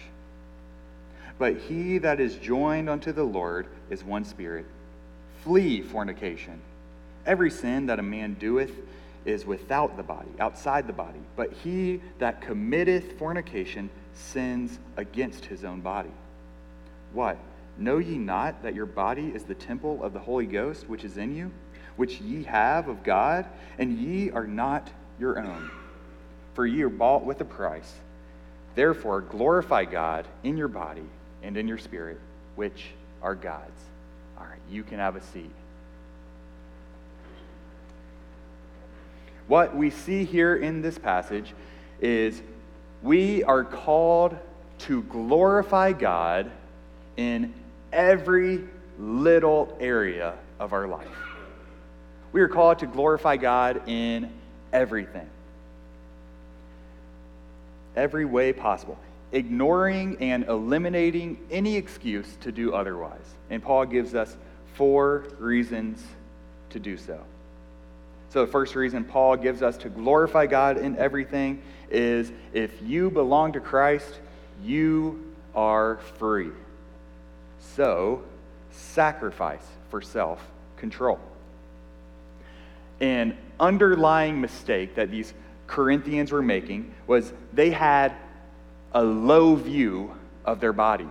But 1.38 1.56
he 1.56 1.98
that 1.98 2.20
is 2.20 2.36
joined 2.36 2.90
unto 2.90 3.12
the 3.12 3.24
Lord 3.24 3.66
is 3.88 4.04
one 4.04 4.24
spirit. 4.26 4.66
Flee 5.42 5.80
fornication. 5.80 6.60
Every 7.24 7.50
sin 7.50 7.86
that 7.86 7.98
a 7.98 8.02
man 8.02 8.36
doeth 8.38 8.72
is 9.24 9.44
without 9.44 9.96
the 9.96 10.02
body, 10.02 10.30
outside 10.38 10.86
the 10.86 10.92
body. 10.92 11.20
But 11.36 11.52
he 11.52 12.00
that 12.18 12.40
committeth 12.40 13.18
fornication 13.18 13.90
sins 14.14 14.78
against 14.96 15.44
his 15.44 15.64
own 15.64 15.80
body. 15.80 16.10
What? 17.12 17.38
Know 17.78 17.98
ye 17.98 18.18
not 18.18 18.62
that 18.62 18.74
your 18.74 18.86
body 18.86 19.28
is 19.34 19.44
the 19.44 19.54
temple 19.54 20.02
of 20.02 20.12
the 20.12 20.18
Holy 20.18 20.46
Ghost 20.46 20.88
which 20.88 21.04
is 21.04 21.16
in 21.16 21.34
you, 21.34 21.50
which 21.96 22.20
ye 22.20 22.42
have 22.44 22.88
of 22.88 23.02
God, 23.02 23.46
and 23.78 23.98
ye 23.98 24.30
are 24.30 24.46
not 24.46 24.90
your 25.18 25.38
own? 25.38 25.70
For 26.54 26.66
ye 26.66 26.82
are 26.82 26.88
bought 26.88 27.24
with 27.24 27.40
a 27.40 27.44
price. 27.44 27.92
Therefore, 28.74 29.20
glorify 29.20 29.84
God 29.84 30.26
in 30.42 30.56
your 30.56 30.68
body 30.68 31.08
and 31.42 31.56
in 31.56 31.66
your 31.66 31.78
spirit, 31.78 32.20
which 32.56 32.86
are 33.22 33.34
God's. 33.34 33.82
All 34.38 34.44
right, 34.44 34.60
you 34.70 34.82
can 34.82 34.98
have 34.98 35.16
a 35.16 35.22
seat. 35.22 35.50
What 39.50 39.74
we 39.74 39.90
see 39.90 40.24
here 40.24 40.54
in 40.54 40.80
this 40.80 40.96
passage 40.96 41.54
is 42.00 42.40
we 43.02 43.42
are 43.42 43.64
called 43.64 44.38
to 44.86 45.02
glorify 45.02 45.90
God 45.92 46.52
in 47.16 47.52
every 47.92 48.60
little 48.96 49.76
area 49.80 50.34
of 50.60 50.72
our 50.72 50.86
life. 50.86 51.08
We 52.30 52.42
are 52.42 52.48
called 52.48 52.78
to 52.78 52.86
glorify 52.86 53.38
God 53.38 53.88
in 53.88 54.30
everything, 54.72 55.28
every 57.96 58.26
way 58.26 58.52
possible, 58.52 58.98
ignoring 59.32 60.18
and 60.20 60.44
eliminating 60.44 61.44
any 61.50 61.74
excuse 61.74 62.36
to 62.42 62.52
do 62.52 62.72
otherwise. 62.72 63.34
And 63.50 63.60
Paul 63.60 63.86
gives 63.86 64.14
us 64.14 64.36
four 64.74 65.24
reasons 65.40 66.00
to 66.68 66.78
do 66.78 66.96
so. 66.96 67.20
So, 68.30 68.46
the 68.46 68.50
first 68.50 68.76
reason 68.76 69.04
Paul 69.04 69.36
gives 69.36 69.60
us 69.60 69.76
to 69.78 69.88
glorify 69.88 70.46
God 70.46 70.78
in 70.78 70.96
everything 70.96 71.62
is 71.90 72.30
if 72.52 72.70
you 72.80 73.10
belong 73.10 73.52
to 73.52 73.60
Christ, 73.60 74.20
you 74.62 75.34
are 75.52 75.98
free. 76.18 76.50
So, 77.58 78.22
sacrifice 78.70 79.66
for 79.90 80.00
self 80.00 80.40
control. 80.76 81.18
An 83.00 83.36
underlying 83.58 84.40
mistake 84.40 84.94
that 84.94 85.10
these 85.10 85.34
Corinthians 85.66 86.30
were 86.30 86.42
making 86.42 86.94
was 87.08 87.32
they 87.52 87.70
had 87.70 88.14
a 88.92 89.02
low 89.02 89.56
view 89.56 90.14
of 90.44 90.60
their 90.60 90.72
bodies. 90.72 91.08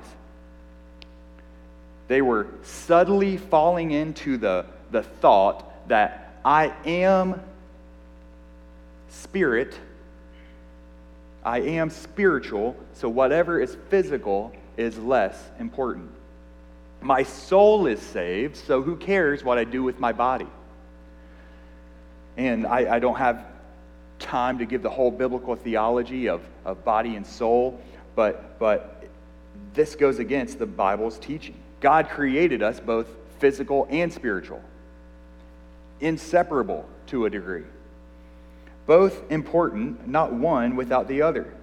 They 2.07 2.21
were 2.21 2.47
subtly 2.63 3.37
falling 3.37 3.91
into 3.91 4.37
the, 4.37 4.65
the 4.91 5.03
thought 5.03 5.87
that 5.89 6.28
I 6.43 6.73
am 6.85 7.41
spirit, 9.09 9.77
I 11.43 11.59
am 11.59 11.89
spiritual, 11.89 12.75
so 12.93 13.09
whatever 13.09 13.59
is 13.59 13.77
physical 13.89 14.51
is 14.77 14.97
less 14.97 15.37
important. 15.59 16.09
My 17.01 17.23
soul 17.23 17.87
is 17.87 18.01
saved, 18.01 18.55
so 18.55 18.81
who 18.81 18.95
cares 18.95 19.43
what 19.43 19.57
I 19.57 19.63
do 19.63 19.83
with 19.83 19.99
my 19.99 20.11
body? 20.11 20.47
And 22.37 22.65
I, 22.67 22.95
I 22.95 22.99
don't 22.99 23.17
have 23.17 23.45
time 24.19 24.59
to 24.59 24.65
give 24.65 24.81
the 24.81 24.89
whole 24.89 25.11
biblical 25.11 25.55
theology 25.55 26.27
of, 26.27 26.41
of 26.65 26.83
body 26.83 27.15
and 27.15 27.25
soul, 27.25 27.79
but, 28.15 28.59
but 28.59 29.07
this 29.73 29.95
goes 29.95 30.19
against 30.19 30.59
the 30.59 30.65
Bible's 30.65 31.17
teaching. 31.19 31.55
God 31.79 32.09
created 32.09 32.61
us 32.61 32.79
both 32.79 33.07
physical 33.39 33.87
and 33.89 34.11
spiritual, 34.11 34.61
inseparable 36.01 36.87
to 37.07 37.25
a 37.25 37.29
degree. 37.29 37.63
Both 38.85 39.31
important, 39.31 40.07
not 40.07 40.33
one 40.33 40.75
without 40.75 41.07
the 41.07 41.21
other. 41.21 41.53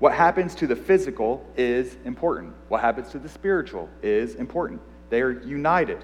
What 0.00 0.14
happens 0.14 0.54
to 0.56 0.66
the 0.66 0.76
physical 0.76 1.44
is 1.56 1.96
important. 2.04 2.54
What 2.68 2.80
happens 2.80 3.10
to 3.10 3.18
the 3.18 3.28
spiritual 3.28 3.88
is 4.02 4.34
important. 4.34 4.80
They 5.10 5.20
are 5.20 5.30
united. 5.42 5.98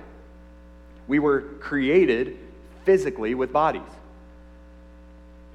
We 1.09 1.19
were 1.19 1.43
created 1.61 2.39
physically 2.85 3.35
with 3.35 3.53
bodies. 3.53 3.83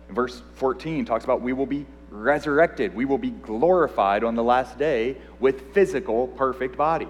Verse 0.10 0.42
14 0.56 1.06
talks 1.06 1.24
about 1.24 1.42
we 1.42 1.54
will 1.54 1.66
be 1.66 1.86
resurrected, 2.10 2.94
we 2.94 3.06
will 3.06 3.18
be 3.18 3.30
glorified 3.30 4.24
on 4.24 4.36
the 4.36 4.44
last 4.44 4.78
day 4.78 5.16
with 5.40 5.74
physical, 5.74 6.28
perfect 6.28 6.76
bodies. 6.76 7.08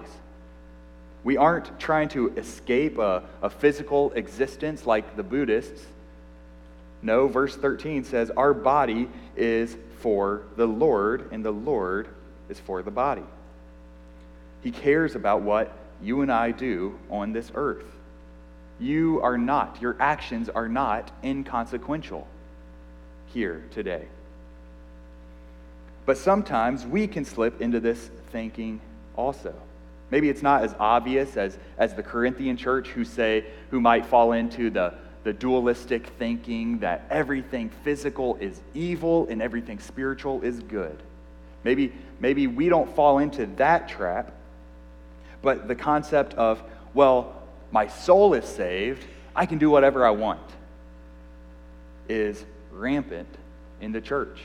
We 1.24 1.36
aren't 1.36 1.78
trying 1.78 2.08
to 2.10 2.28
escape 2.36 2.98
a, 2.98 3.22
a 3.42 3.50
physical 3.50 4.12
existence 4.12 4.86
like 4.86 5.16
the 5.16 5.22
Buddhists. 5.22 5.86
No, 7.00 7.28
verse 7.28 7.56
13 7.56 8.04
says, 8.04 8.30
Our 8.30 8.54
body 8.54 9.08
is 9.36 9.76
for 10.00 10.42
the 10.56 10.66
Lord, 10.66 11.28
and 11.32 11.44
the 11.44 11.52
Lord 11.52 12.08
is 12.48 12.58
for 12.58 12.82
the 12.82 12.90
body. 12.90 13.24
He 14.62 14.70
cares 14.70 15.14
about 15.14 15.42
what 15.42 15.76
you 16.02 16.22
and 16.22 16.30
I 16.30 16.50
do 16.50 16.98
on 17.10 17.32
this 17.32 17.50
earth. 17.54 17.84
You 18.80 19.20
are 19.22 19.38
not, 19.38 19.80
your 19.80 19.96
actions 20.00 20.48
are 20.48 20.68
not 20.68 21.10
inconsequential 21.22 22.26
here 23.26 23.64
today. 23.70 24.06
But 26.04 26.18
sometimes 26.18 26.84
we 26.84 27.06
can 27.06 27.24
slip 27.24 27.60
into 27.60 27.78
this 27.78 28.10
thinking 28.30 28.80
also. 29.16 29.54
Maybe 30.12 30.28
it's 30.28 30.42
not 30.42 30.62
as 30.62 30.74
obvious 30.78 31.38
as, 31.38 31.56
as 31.78 31.94
the 31.94 32.02
Corinthian 32.02 32.58
church 32.58 32.88
who 32.88 33.02
say, 33.02 33.46
who 33.70 33.80
might 33.80 34.04
fall 34.04 34.32
into 34.32 34.68
the, 34.68 34.92
the 35.24 35.32
dualistic 35.32 36.06
thinking 36.18 36.80
that 36.80 37.06
everything 37.08 37.70
physical 37.82 38.36
is 38.36 38.60
evil 38.74 39.26
and 39.30 39.40
everything 39.40 39.78
spiritual 39.78 40.42
is 40.42 40.60
good. 40.60 41.02
Maybe, 41.64 41.94
maybe 42.20 42.46
we 42.46 42.68
don't 42.68 42.94
fall 42.94 43.20
into 43.20 43.46
that 43.56 43.88
trap, 43.88 44.32
but 45.40 45.66
the 45.66 45.74
concept 45.74 46.34
of, 46.34 46.62
well, 46.92 47.34
my 47.70 47.86
soul 47.86 48.34
is 48.34 48.44
saved, 48.44 49.06
I 49.34 49.46
can 49.46 49.56
do 49.56 49.70
whatever 49.70 50.04
I 50.04 50.10
want, 50.10 50.42
is 52.10 52.44
rampant 52.70 53.34
in 53.80 53.92
the 53.92 54.00
church. 54.02 54.40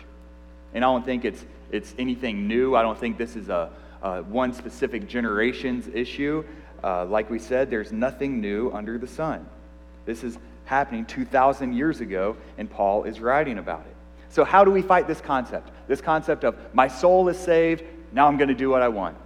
And 0.73 0.85
I 0.85 0.87
don't 0.87 1.03
think 1.03 1.25
it's, 1.25 1.43
it's 1.73 1.93
anything 1.99 2.47
new. 2.47 2.73
I 2.73 2.83
don't 2.83 2.97
think 2.97 3.17
this 3.17 3.35
is 3.35 3.49
a, 3.49 3.69
a 4.01 4.23
one 4.23 4.53
specific 4.53 5.07
generation's 5.07 5.87
issue. 5.87 6.43
Uh, 6.83 7.05
like 7.05 7.29
we 7.29 7.39
said, 7.39 7.69
there's 7.69 7.91
nothing 7.91 8.39
new 8.39 8.71
under 8.71 8.97
the 8.97 9.07
sun. 9.07 9.47
This 10.05 10.23
is 10.23 10.37
happening 10.65 11.05
2,000 11.05 11.73
years 11.73 12.01
ago, 12.01 12.37
and 12.57 12.69
Paul 12.69 13.03
is 13.03 13.19
writing 13.19 13.57
about 13.57 13.81
it. 13.81 13.95
So, 14.29 14.43
how 14.43 14.63
do 14.63 14.71
we 14.71 14.81
fight 14.81 15.07
this 15.07 15.21
concept? 15.21 15.69
This 15.87 16.01
concept 16.01 16.43
of 16.43 16.55
my 16.73 16.87
soul 16.87 17.29
is 17.29 17.37
saved, 17.37 17.83
Now 18.11 18.27
I'm 18.27 18.37
going 18.37 18.49
to 18.49 18.55
do 18.55 18.69
what 18.69 18.81
I 18.81 18.89
want. 18.89 19.17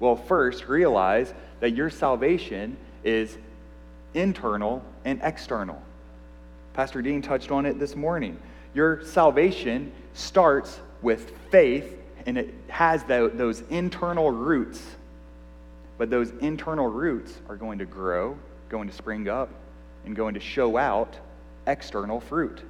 Well, 0.00 0.16
first, 0.16 0.68
realize 0.68 1.32
that 1.60 1.70
your 1.70 1.88
salvation 1.88 2.76
is 3.04 3.38
internal 4.12 4.84
and 5.04 5.20
external. 5.22 5.80
Pastor 6.74 7.02
Dean 7.02 7.22
touched 7.22 7.50
on 7.50 7.66
it 7.66 7.78
this 7.78 7.94
morning. 7.94 8.36
Your 8.74 9.04
salvation 9.04 9.92
starts 10.14 10.80
with 11.00 11.30
faith 11.50 11.96
and 12.26 12.38
it 12.38 12.54
has 12.68 13.04
those 13.04 13.62
internal 13.70 14.30
roots. 14.30 14.82
But 15.98 16.10
those 16.10 16.30
internal 16.40 16.88
roots 16.88 17.32
are 17.48 17.56
going 17.56 17.78
to 17.78 17.84
grow, 17.84 18.36
going 18.68 18.88
to 18.88 18.94
spring 18.94 19.28
up, 19.28 19.48
and 20.04 20.16
going 20.16 20.34
to 20.34 20.40
show 20.40 20.76
out 20.76 21.16
external 21.66 22.20
fruit. 22.20 22.62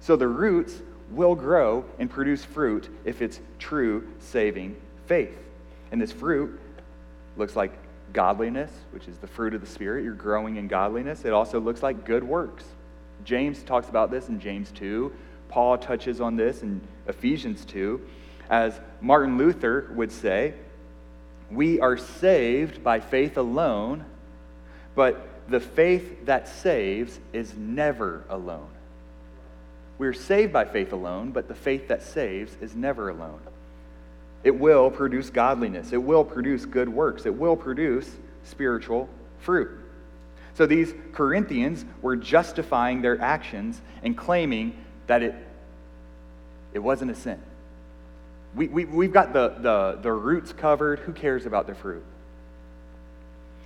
So 0.00 0.16
the 0.16 0.28
roots 0.28 0.80
will 1.10 1.34
grow 1.34 1.84
and 1.98 2.08
produce 2.08 2.44
fruit 2.44 2.88
if 3.04 3.22
it's 3.22 3.40
true 3.58 4.06
saving 4.18 4.76
faith. 5.06 5.36
And 5.90 6.00
this 6.00 6.12
fruit 6.12 6.60
looks 7.36 7.56
like 7.56 7.72
godliness, 8.12 8.70
which 8.92 9.08
is 9.08 9.16
the 9.18 9.26
fruit 9.26 9.54
of 9.54 9.60
the 9.60 9.66
Spirit. 9.66 10.04
You're 10.04 10.14
growing 10.14 10.56
in 10.56 10.68
godliness. 10.68 11.24
It 11.24 11.32
also 11.32 11.60
looks 11.60 11.82
like 11.82 12.04
good 12.04 12.22
works. 12.22 12.64
James 13.24 13.62
talks 13.62 13.88
about 13.88 14.10
this 14.10 14.28
in 14.28 14.38
James 14.38 14.70
2. 14.72 15.12
Paul 15.48 15.78
touches 15.78 16.20
on 16.20 16.36
this 16.36 16.62
in 16.62 16.80
Ephesians 17.08 17.64
2. 17.64 18.00
As 18.50 18.78
Martin 19.00 19.38
Luther 19.38 19.90
would 19.94 20.10
say, 20.10 20.54
we 21.50 21.80
are 21.80 21.96
saved 21.96 22.82
by 22.82 22.98
faith 23.00 23.36
alone, 23.36 24.04
but 24.94 25.28
the 25.48 25.60
faith 25.60 26.26
that 26.26 26.48
saves 26.48 27.18
is 27.32 27.54
never 27.54 28.24
alone. 28.28 28.68
We're 29.98 30.12
saved 30.12 30.52
by 30.52 30.64
faith 30.64 30.92
alone, 30.92 31.30
but 31.30 31.46
the 31.46 31.54
faith 31.54 31.88
that 31.88 32.02
saves 32.02 32.56
is 32.60 32.74
never 32.74 33.08
alone. 33.08 33.40
It 34.42 34.58
will 34.58 34.90
produce 34.90 35.30
godliness, 35.30 35.92
it 35.92 36.02
will 36.02 36.24
produce 36.24 36.64
good 36.64 36.88
works, 36.88 37.26
it 37.26 37.34
will 37.34 37.56
produce 37.56 38.10
spiritual 38.44 39.08
fruit. 39.40 39.70
So 40.54 40.66
these 40.66 40.92
Corinthians 41.12 41.84
were 42.02 42.16
justifying 42.16 43.02
their 43.02 43.20
actions 43.20 43.80
and 44.02 44.16
claiming 44.16 44.76
that 45.06 45.22
it, 45.22 45.34
it 46.72 46.80
wasn't 46.80 47.12
a 47.12 47.14
sin. 47.14 47.40
We, 48.54 48.66
we, 48.68 48.84
we've 48.84 49.12
got 49.12 49.32
the, 49.32 49.50
the, 49.60 49.98
the 50.02 50.12
roots 50.12 50.52
covered. 50.52 50.98
Who 51.00 51.12
cares 51.12 51.46
about 51.46 51.66
the 51.66 51.74
fruit? 51.74 52.04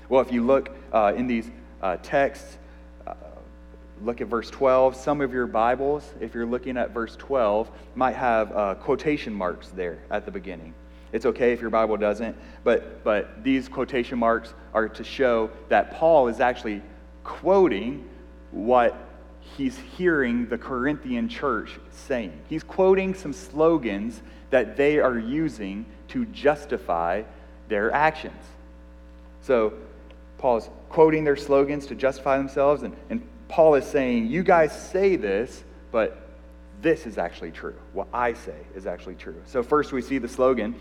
Well, 0.09 0.21
if 0.21 0.31
you 0.31 0.45
look 0.45 0.71
uh, 0.93 1.15
in 1.17 1.27
these 1.27 1.49
uh, 1.83 1.97
texts, 2.03 2.59
uh, 3.07 3.15
look 4.03 4.21
at 4.21 4.27
verse 4.27 4.51
12. 4.51 4.95
Some 4.95 5.23
of 5.23 5.33
your 5.33 5.47
Bibles, 5.47 6.13
if 6.21 6.35
you're 6.35 6.47
looking 6.47 6.77
at 6.77 6.91
verse 6.91 7.17
12, 7.17 7.71
might 7.95 8.15
have 8.15 8.55
uh, 8.55 8.75
quotation 8.75 9.33
marks 9.33 9.69
there 9.69 9.99
at 10.11 10.27
the 10.27 10.31
beginning. 10.31 10.75
It's 11.13 11.25
okay 11.27 11.53
if 11.53 11.61
your 11.61 11.71
Bible 11.71 11.97
doesn't, 11.97 12.37
but, 12.65 13.03
but 13.05 13.43
these 13.43 13.69
quotation 13.69 14.19
marks 14.19 14.53
are 14.75 14.89
to 14.89 15.05
show 15.05 15.49
that 15.69 15.93
Paul 15.93 16.29
is 16.29 16.41
actually 16.41 16.83
quoting 17.23 18.07
what 18.51 18.97
he's 19.57 19.79
hearing 19.97 20.47
the 20.49 20.59
Corinthian 20.59 21.29
church 21.29 21.79
saying. 21.91 22.33
He's 22.49 22.63
quoting 22.63 23.15
some 23.15 23.33
slogans 23.33 24.23
that 24.55 24.77
they 24.77 25.01
are 25.01 25.19
using 25.19 25.85
to 26.07 26.25
justify 26.27 27.25
their 27.67 27.91
actions. 27.91 28.41
So, 29.41 29.73
Paul's 30.39 30.71
quoting 30.91 31.25
their 31.25 31.35
slogans 31.35 31.87
to 31.87 31.97
justify 31.97 32.39
themselves, 32.39 32.85
and, 32.85 32.95
and 33.11 33.21
Paul 33.49 33.75
is 33.75 33.85
saying, 33.85 34.29
You 34.29 34.45
guys 34.45 34.71
say 34.71 35.17
this, 35.17 35.65
but 35.91 36.29
this 36.83 37.05
is 37.05 37.19
actually 37.19 37.51
true. 37.51 37.75
What 37.95 38.07
I 38.15 38.35
say 38.35 38.55
is 38.77 38.87
actually 38.87 39.17
true. 39.17 39.43
So, 39.45 39.61
first 39.65 39.91
we 39.91 40.01
see 40.01 40.19
the 40.19 40.29
slogan 40.29 40.77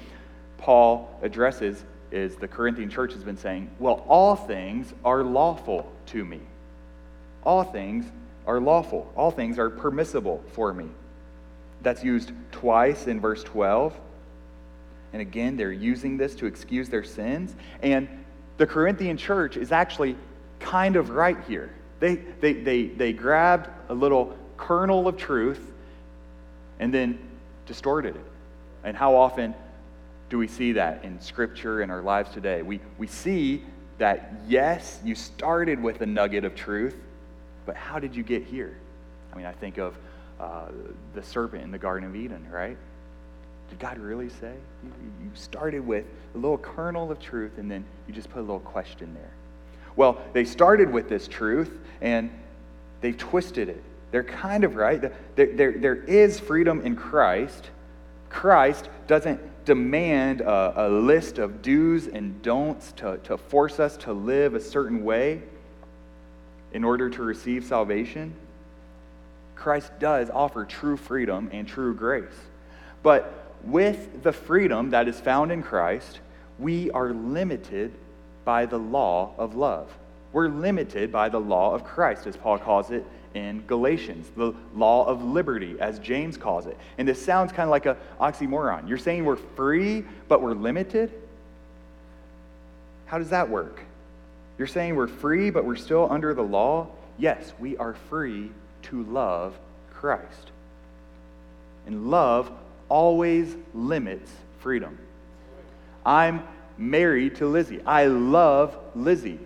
Paul 0.59 1.09
addresses 1.23 1.83
is 2.11 2.35
the 2.35 2.47
Corinthian 2.47 2.91
church 2.91 3.13
has 3.13 3.23
been 3.23 3.37
saying, 3.37 3.71
Well, 3.79 4.05
all 4.07 4.35
things 4.35 4.93
are 5.03 5.23
lawful 5.23 5.91
to 6.07 6.23
me. 6.23 6.41
All 7.43 7.63
things 7.63 8.05
are 8.45 8.59
lawful. 8.59 9.11
All 9.15 9.31
things 9.31 9.57
are 9.57 9.71
permissible 9.71 10.43
for 10.51 10.75
me. 10.75 10.89
That's 11.83 12.03
used 12.03 12.31
twice 12.51 13.07
in 13.07 13.19
verse 13.19 13.43
12. 13.43 13.93
And 15.11 15.21
again, 15.21 15.57
they're 15.57 15.71
using 15.71 16.17
this 16.17 16.33
to 16.35 16.45
excuse 16.45 16.89
their 16.89 17.03
sins. 17.03 17.53
And 17.81 18.07
the 18.57 18.65
Corinthian 18.65 19.17
church 19.17 19.57
is 19.57 19.71
actually 19.71 20.15
kind 20.59 20.95
of 20.95 21.11
right 21.11 21.37
here. 21.47 21.71
They, 21.99 22.15
they, 22.15 22.53
they, 22.53 22.85
they 22.87 23.13
grabbed 23.13 23.69
a 23.89 23.93
little 23.93 24.35
kernel 24.57 25.07
of 25.07 25.17
truth 25.17 25.71
and 26.79 26.93
then 26.93 27.19
distorted 27.65 28.15
it. 28.15 28.25
And 28.83 28.97
how 28.97 29.15
often 29.15 29.53
do 30.29 30.37
we 30.37 30.47
see 30.47 30.73
that 30.73 31.03
in 31.03 31.21
Scripture 31.21 31.81
in 31.81 31.89
our 31.89 32.01
lives 32.01 32.31
today? 32.31 32.61
We, 32.61 32.79
we 32.97 33.07
see 33.07 33.63
that, 33.99 34.33
yes, 34.47 34.99
you 35.03 35.15
started 35.15 35.81
with 35.81 36.01
a 36.01 36.05
nugget 36.05 36.43
of 36.43 36.55
truth, 36.55 36.95
but 37.65 37.75
how 37.75 37.99
did 37.99 38.15
you 38.15 38.23
get 38.23 38.43
here? 38.43 38.75
I 39.31 39.37
mean, 39.37 39.45
I 39.45 39.51
think 39.51 39.77
of 39.77 39.95
uh, 40.43 40.65
the 41.13 41.23
serpent 41.23 41.63
in 41.63 41.71
the 41.71 41.77
Garden 41.77 42.07
of 42.07 42.15
Eden, 42.15 42.45
right? 42.51 42.77
Did 43.69 43.79
God 43.79 43.97
really 43.97 44.29
say? 44.29 44.53
You, 44.83 44.91
you 45.23 45.31
started 45.33 45.85
with 45.85 46.05
a 46.35 46.37
little 46.37 46.57
kernel 46.57 47.09
of 47.11 47.19
truth 47.19 47.57
and 47.57 47.71
then 47.71 47.85
you 48.07 48.13
just 48.13 48.29
put 48.29 48.39
a 48.39 48.41
little 48.41 48.59
question 48.59 49.13
there. 49.13 49.31
Well, 49.95 50.21
they 50.33 50.43
started 50.43 50.91
with 50.91 51.07
this 51.07 51.27
truth 51.27 51.79
and 52.01 52.29
they've 52.99 53.17
twisted 53.17 53.69
it. 53.69 53.81
They're 54.11 54.23
kind 54.23 54.63
of 54.63 54.75
right. 54.75 55.01
There, 55.35 55.55
there, 55.55 55.71
there 55.71 55.95
is 55.95 56.39
freedom 56.39 56.81
in 56.81 56.95
Christ. 56.95 57.69
Christ 58.29 58.89
doesn't 59.07 59.39
demand 59.65 60.41
a, 60.41 60.87
a 60.87 60.89
list 60.89 61.37
of 61.37 61.61
do's 61.61 62.07
and 62.07 62.41
don'ts 62.41 62.91
to, 62.97 63.17
to 63.23 63.37
force 63.37 63.79
us 63.79 63.95
to 63.97 64.11
live 64.11 64.55
a 64.55 64.59
certain 64.59 65.05
way 65.05 65.41
in 66.73 66.83
order 66.83 67.09
to 67.09 67.23
receive 67.23 67.63
salvation. 67.63 68.33
Christ 69.55 69.91
does 69.99 70.29
offer 70.29 70.65
true 70.65 70.97
freedom 70.97 71.49
and 71.51 71.67
true 71.67 71.93
grace. 71.93 72.25
But 73.01 73.33
with 73.63 74.23
the 74.23 74.33
freedom 74.33 74.89
that 74.91 75.07
is 75.07 75.19
found 75.19 75.51
in 75.51 75.63
Christ, 75.63 76.19
we 76.59 76.91
are 76.91 77.13
limited 77.13 77.93
by 78.45 78.65
the 78.65 78.77
law 78.77 79.33
of 79.37 79.55
love. 79.55 79.89
We're 80.31 80.47
limited 80.47 81.11
by 81.11 81.29
the 81.29 81.39
law 81.39 81.73
of 81.73 81.83
Christ, 81.83 82.27
as 82.27 82.35
Paul 82.35 82.57
calls 82.57 82.91
it 82.91 83.05
in 83.33 83.63
Galatians, 83.65 84.29
the 84.35 84.53
law 84.75 85.05
of 85.05 85.23
liberty, 85.23 85.75
as 85.79 85.99
James 85.99 86.37
calls 86.37 86.65
it. 86.65 86.77
And 86.97 87.07
this 87.07 87.23
sounds 87.23 87.51
kind 87.51 87.67
of 87.67 87.71
like 87.71 87.85
an 87.85 87.95
oxymoron. 88.19 88.87
You're 88.87 88.97
saying 88.97 89.25
we're 89.25 89.35
free, 89.35 90.03
but 90.27 90.41
we're 90.41 90.53
limited? 90.53 91.11
How 93.05 93.17
does 93.17 93.29
that 93.29 93.49
work? 93.49 93.81
You're 94.57 94.67
saying 94.67 94.95
we're 94.95 95.07
free, 95.07 95.49
but 95.49 95.65
we're 95.65 95.75
still 95.75 96.07
under 96.11 96.33
the 96.33 96.43
law? 96.43 96.87
Yes, 97.17 97.53
we 97.59 97.77
are 97.77 97.93
free 98.09 98.51
to 98.83 99.03
love 99.03 99.57
Christ. 99.93 100.51
And 101.85 102.09
love 102.09 102.51
always 102.89 103.55
limits 103.73 104.31
freedom. 104.59 104.97
I'm 106.05 106.43
married 106.77 107.35
to 107.37 107.47
Lizzie. 107.47 107.81
I 107.85 108.05
love 108.05 108.77
Lizzie. 108.95 109.39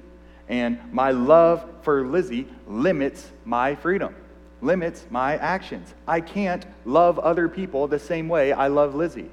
And 0.50 0.80
my 0.93 1.12
love 1.12 1.67
for 1.82 2.06
Lizzie 2.06 2.47
limits 2.67 3.28
my 3.45 3.76
freedom, 3.76 4.15
limits 4.62 5.06
my 5.10 5.38
actions. 5.38 5.93
I 6.08 6.21
can't 6.21 6.65
love 6.86 7.19
other 7.19 7.50
people 7.50 7.88
the 7.88 8.00
same 8.00 8.30
way 8.30 8.54
I 8.54 8.67
love 8.67 8.95
Lizzie. 8.95 9.30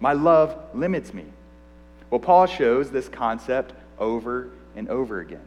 My 0.00 0.12
love 0.12 0.56
limits 0.74 1.12
me. 1.12 1.24
Well, 2.10 2.20
Paul 2.20 2.46
shows 2.46 2.90
this 2.90 3.08
concept 3.08 3.72
over 3.98 4.50
and 4.76 4.88
over 4.88 5.20
again. 5.20 5.46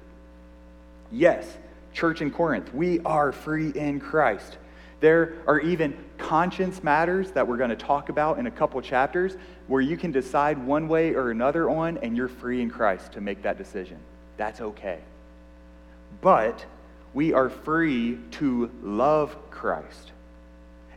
Yes, 1.12 1.46
church 1.94 2.22
in 2.22 2.32
Corinth, 2.32 2.74
we 2.74 3.00
are 3.02 3.32
free 3.32 3.70
in 3.70 4.00
Christ. 4.00 4.58
There 5.00 5.34
are 5.48 5.60
even 5.60 5.98
conscience 6.18 6.84
matters 6.84 7.32
that 7.32 7.48
we're 7.48 7.58
going 7.58 7.72
to 7.72 7.76
talk 7.76 8.10
about 8.10 8.38
in 8.38 8.46
a 8.46 8.52
couple 8.52 8.80
chapters 8.82 9.36
where 9.68 9.82
you 9.82 9.98
can 9.98 10.12
decide 10.12 10.58
one 10.58 10.88
way 10.88 11.16
or 11.16 11.32
another 11.32 11.70
on, 11.70 11.98
and 11.98 12.16
you're 12.16 12.28
free 12.28 12.62
in 12.62 12.70
Christ 12.70 13.14
to 13.14 13.22
make 13.22 13.42
that 13.44 13.58
decision. 13.58 13.98
That's 14.38 14.62
okay. 14.62 15.00
But 16.22 16.66
we 17.14 17.34
are 17.34 17.50
free 17.50 18.20
to 18.32 18.70
love 18.84 19.36
Christ. 19.50 20.12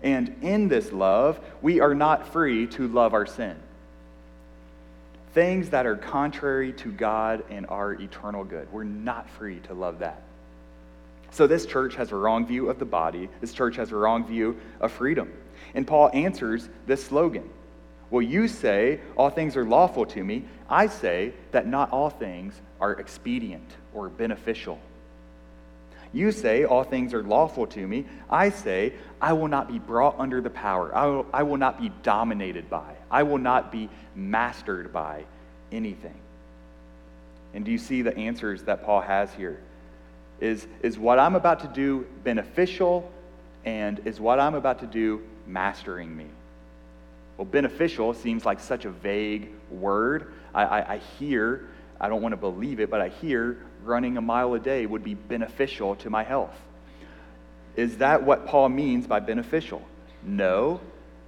And 0.03 0.37
in 0.43 0.69
this 0.69 0.93
love, 0.93 1.41
we 1.63 1.81
are 1.81 1.95
not 1.95 2.29
free 2.29 2.67
to 2.69 2.87
love 2.87 3.15
our 3.15 3.25
sin. 3.25 3.57
Things 5.33 5.71
that 5.71 5.87
are 5.87 5.97
contrary 5.97 6.75
to 6.75 6.93
God 6.93 7.43
and 7.49 7.67
our 7.67 7.95
eternal 7.95 8.45
good. 8.45 8.71
We're 8.71 8.85
not 8.85 9.31
free 9.31 9.61
to 9.61 9.75
love 9.75 10.01
that. 10.01 10.23
So, 11.35 11.49
this 11.49 11.67
church 11.67 11.97
has 11.97 12.13
a 12.13 12.17
wrong 12.17 12.47
view 12.47 12.71
of 12.71 12.79
the 12.79 12.85
body. 12.85 13.29
This 13.41 13.53
church 13.53 13.75
has 13.75 13.91
a 13.91 13.97
wrong 13.97 14.25
view 14.25 14.57
of 14.81 14.93
freedom. 14.93 15.33
And 15.75 15.85
Paul 15.85 16.09
answers 16.15 16.69
this 16.87 17.05
slogan 17.05 17.51
Well, 18.09 18.23
you 18.23 18.47
say 18.47 19.01
all 19.17 19.31
things 19.31 19.57
are 19.57 19.65
lawful 19.65 20.07
to 20.07 20.23
me. 20.23 20.45
I 20.71 20.87
say 20.87 21.33
that 21.51 21.67
not 21.67 21.91
all 21.91 22.09
things 22.09 22.55
are 22.81 22.93
expedient 22.93 23.69
or 23.93 24.09
beneficial. 24.09 24.79
You 26.13 26.31
say, 26.31 26.65
All 26.65 26.85
things 26.85 27.13
are 27.13 27.25
lawful 27.25 27.67
to 27.67 27.85
me. 27.85 28.05
I 28.31 28.51
say, 28.51 28.93
I 29.21 29.33
will 29.33 29.49
not 29.49 29.67
be 29.67 29.81
brought 29.81 30.15
under 30.21 30.41
the 30.41 30.51
power. 30.51 30.95
I 30.95 31.07
will, 31.07 31.27
I 31.35 31.43
will 31.43 31.57
not 31.57 31.81
be 31.81 31.91
dominated 32.05 32.71
by. 32.71 32.95
I 33.11 33.25
will 33.25 33.39
not 33.39 33.73
be 33.73 33.89
mastered 34.15 34.93
by 34.93 35.25
anything. 35.73 36.15
And 37.55 37.65
do 37.65 37.73
you 37.73 37.79
see 37.79 38.03
the 38.03 38.17
answers 38.17 38.63
that 38.63 38.85
Paul 38.85 39.01
has 39.01 39.35
here? 39.35 39.59
Is, 40.41 40.67
is 40.83 40.99
what 40.99 41.19
I'm 41.19 41.37
about 41.37 41.61
to 41.61 41.69
do 41.69 42.07
beneficial, 42.23 43.11
and 43.65 44.01
is 44.05 44.21
what 44.21 44.41
I'm 44.41 44.55
about 44.55 44.81
to 44.81 44.87
do 44.87 45.23
mastering 45.47 46.15
me? 46.17 46.27
Well, 47.37 47.45
beneficial 47.45 48.15
seems 48.15 48.45
like 48.45 48.61
such 48.61 48.85
a 48.85 48.91
vague 48.91 49.49
word. 49.71 50.33
I, 50.55 50.65
I, 50.65 50.95
I 50.95 50.99
hear, 51.19 51.69
I 52.01 52.09
don't 52.09 52.23
want 52.23 52.33
to 52.33 52.37
believe 52.37 52.81
it, 52.81 52.91
but 52.91 53.01
I 53.01 53.09
hear 53.09 53.59
running 53.85 54.17
a 54.17 54.21
mile 54.21 54.55
a 54.55 54.59
day 54.59 54.87
would 54.87 55.05
be 55.05 55.15
beneficial 55.15 55.97
to 55.97 56.11
my 56.11 56.23
health. 56.23 56.55
Is 57.77 57.99
that 57.99 58.23
what 58.23 58.47
Paul 58.47 58.69
means 58.69 59.07
by 59.07 59.21
beneficial? 59.21 59.83
No. 60.23 60.81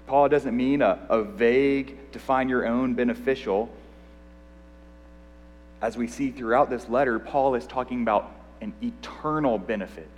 Paul 0.06 0.28
doesn't 0.28 0.56
mean 0.56 0.80
a, 0.82 1.04
a 1.08 1.22
vague, 1.22 2.12
define 2.12 2.48
your 2.48 2.66
own 2.66 2.94
beneficial. 2.94 3.68
As 5.82 5.96
we 5.96 6.06
see 6.06 6.30
throughout 6.30 6.70
this 6.70 6.88
letter, 6.88 7.18
Paul 7.18 7.56
is 7.56 7.66
talking 7.66 8.02
about 8.02 8.32
an 8.60 8.72
eternal 8.82 9.58
benefit 9.58 10.08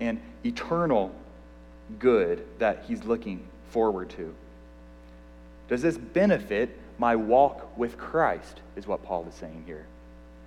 and 0.00 0.20
eternal 0.44 1.12
good 1.98 2.44
that 2.58 2.84
he's 2.86 3.04
looking 3.04 3.46
forward 3.70 4.10
to. 4.10 4.34
Does 5.68 5.82
this 5.82 5.98
benefit 5.98 6.76
my 6.98 7.16
walk 7.16 7.76
with 7.78 7.96
Christ, 7.96 8.60
is 8.76 8.86
what 8.86 9.02
Paul 9.02 9.26
is 9.28 9.34
saying 9.34 9.64
here? 9.66 9.86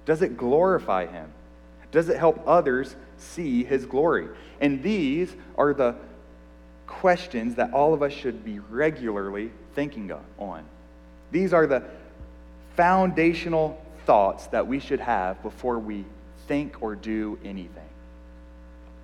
Does 0.05 0.21
it 0.21 0.37
glorify 0.37 1.05
him? 1.05 1.31
Does 1.91 2.09
it 2.09 2.17
help 2.17 2.41
others 2.47 2.95
see 3.17 3.63
his 3.63 3.85
glory? 3.85 4.27
And 4.59 4.81
these 4.81 5.33
are 5.57 5.73
the 5.73 5.95
questions 6.87 7.55
that 7.55 7.73
all 7.73 7.93
of 7.93 8.01
us 8.01 8.11
should 8.11 8.43
be 8.43 8.59
regularly 8.59 9.51
thinking 9.75 10.11
on. 10.37 10.63
These 11.31 11.53
are 11.53 11.67
the 11.67 11.83
foundational 12.75 13.81
thoughts 14.05 14.47
that 14.47 14.67
we 14.67 14.79
should 14.79 14.99
have 14.99 15.41
before 15.43 15.79
we 15.79 16.05
think 16.51 16.81
or 16.81 16.97
do 16.97 17.39
anything. 17.45 17.87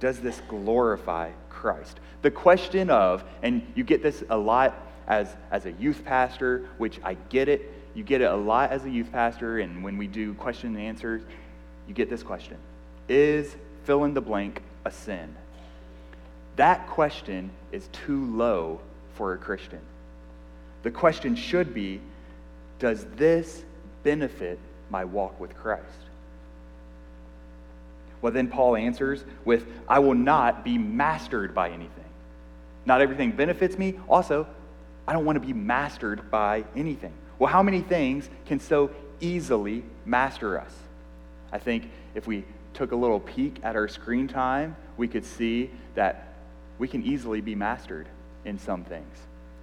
Does 0.02 0.20
this 0.20 0.42
glorify 0.50 1.32
Christ? 1.50 1.98
The 2.22 2.30
question 2.30 2.90
of, 2.90 3.24
and 3.42 3.66
you 3.74 3.86
get 3.86 4.04
this 4.04 4.22
a 4.30 4.38
lot 4.38 4.76
as, 5.08 5.34
as 5.50 5.66
a 5.66 5.72
youth 5.72 6.04
pastor, 6.04 6.68
which 6.78 7.00
I 7.06 7.14
get 7.30 7.48
it. 7.48 7.72
You 7.96 8.04
get 8.04 8.20
it 8.20 8.26
a 8.26 8.36
lot 8.36 8.74
as 8.74 8.84
a 8.84 8.90
youth 8.90 9.14
pastor, 9.14 9.60
and 9.60 9.82
when 9.82 9.98
we 9.98 10.08
do 10.08 10.34
question 10.34 10.76
and 10.76 10.86
answers, 10.86 11.22
you 11.88 11.94
get 11.94 12.10
this 12.10 12.22
question 12.22 12.58
Is 13.08 13.56
fill 13.86 14.04
in 14.04 14.14
the 14.14 14.20
blank 14.20 14.62
a 14.84 14.92
sin? 14.92 15.34
That 16.58 16.86
question 16.90 17.50
is 17.72 17.88
too 17.94 18.26
low 18.36 18.82
for 19.14 19.32
a 19.32 19.38
Christian. 19.38 19.80
The 20.84 20.92
question 20.92 21.38
should 21.38 21.74
be 21.74 22.02
Does 22.80 23.06
this 23.16 23.64
benefit 24.04 24.60
my 24.90 25.06
walk 25.06 25.40
with 25.40 25.56
Christ? 25.56 26.07
Well, 28.22 28.34
then 28.34 28.48
Paul 28.48 28.76
answers 28.76 29.24
with, 29.46 29.66
I 29.88 30.00
will 30.00 30.16
not 30.16 30.64
be 30.64 30.78
mastered 30.78 31.54
by 31.54 31.70
anything. 31.70 31.92
Not 32.86 33.02
everything 33.02 33.32
benefits 33.32 33.78
me. 33.78 34.00
Also, 34.08 34.48
I 35.08 35.14
don't 35.14 35.26
want 35.26 35.36
to 35.36 35.46
be 35.46 35.54
mastered 35.54 36.32
by 36.32 36.66
anything. 36.76 37.14
Well, 37.40 37.52
how 37.52 37.62
many 37.62 37.82
things 37.82 38.30
can 38.46 38.60
so 38.60 38.90
easily 39.20 39.84
master 40.06 40.60
us? 40.60 40.74
I 41.52 41.60
think 41.60 41.90
if 42.16 42.28
we 42.28 42.44
took 42.74 42.92
a 42.92 42.96
little 42.96 43.20
peek 43.20 43.60
at 43.64 43.76
our 43.76 43.88
screen 43.88 44.28
time, 44.28 44.76
we 44.98 45.08
could 45.08 45.26
see 45.26 45.70
that 45.96 46.34
we 46.80 46.88
can 46.88 47.04
easily 47.04 47.42
be 47.42 47.56
mastered 47.56 48.08
in 48.46 48.60
some 48.60 48.84
things. 48.84 49.18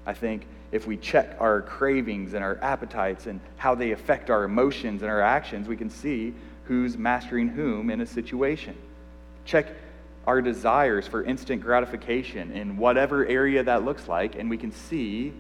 I 0.07 0.15
think 0.15 0.47
if 0.73 0.87
we 0.87 0.97
check 0.97 1.37
our 1.41 1.63
cravings 1.63 2.35
and 2.35 2.45
our 2.45 2.59
appetites 2.61 3.27
and 3.27 3.41
how 3.57 3.75
they 3.75 3.93
affect 3.93 4.31
our 4.31 4.45
emotions 4.45 5.03
and 5.03 5.11
our 5.11 5.21
actions, 5.21 5.69
we 5.69 5.77
can 5.77 5.91
see 5.91 6.35
who's 6.65 6.97
mastering 6.97 7.49
whom 7.49 7.91
in 7.91 8.01
a 8.01 8.07
situation. 8.07 8.77
Check 9.45 9.67
our 10.27 10.41
desires 10.41 11.07
for 11.07 11.23
instant 11.23 11.63
gratification 11.63 12.53
in 12.53 12.77
whatever 12.77 13.27
area 13.27 13.63
that 13.63 13.85
looks 13.85 14.09
like, 14.09 14.37
and 14.37 14.49
we 14.49 14.57
can 14.57 14.73
see 14.73 15.33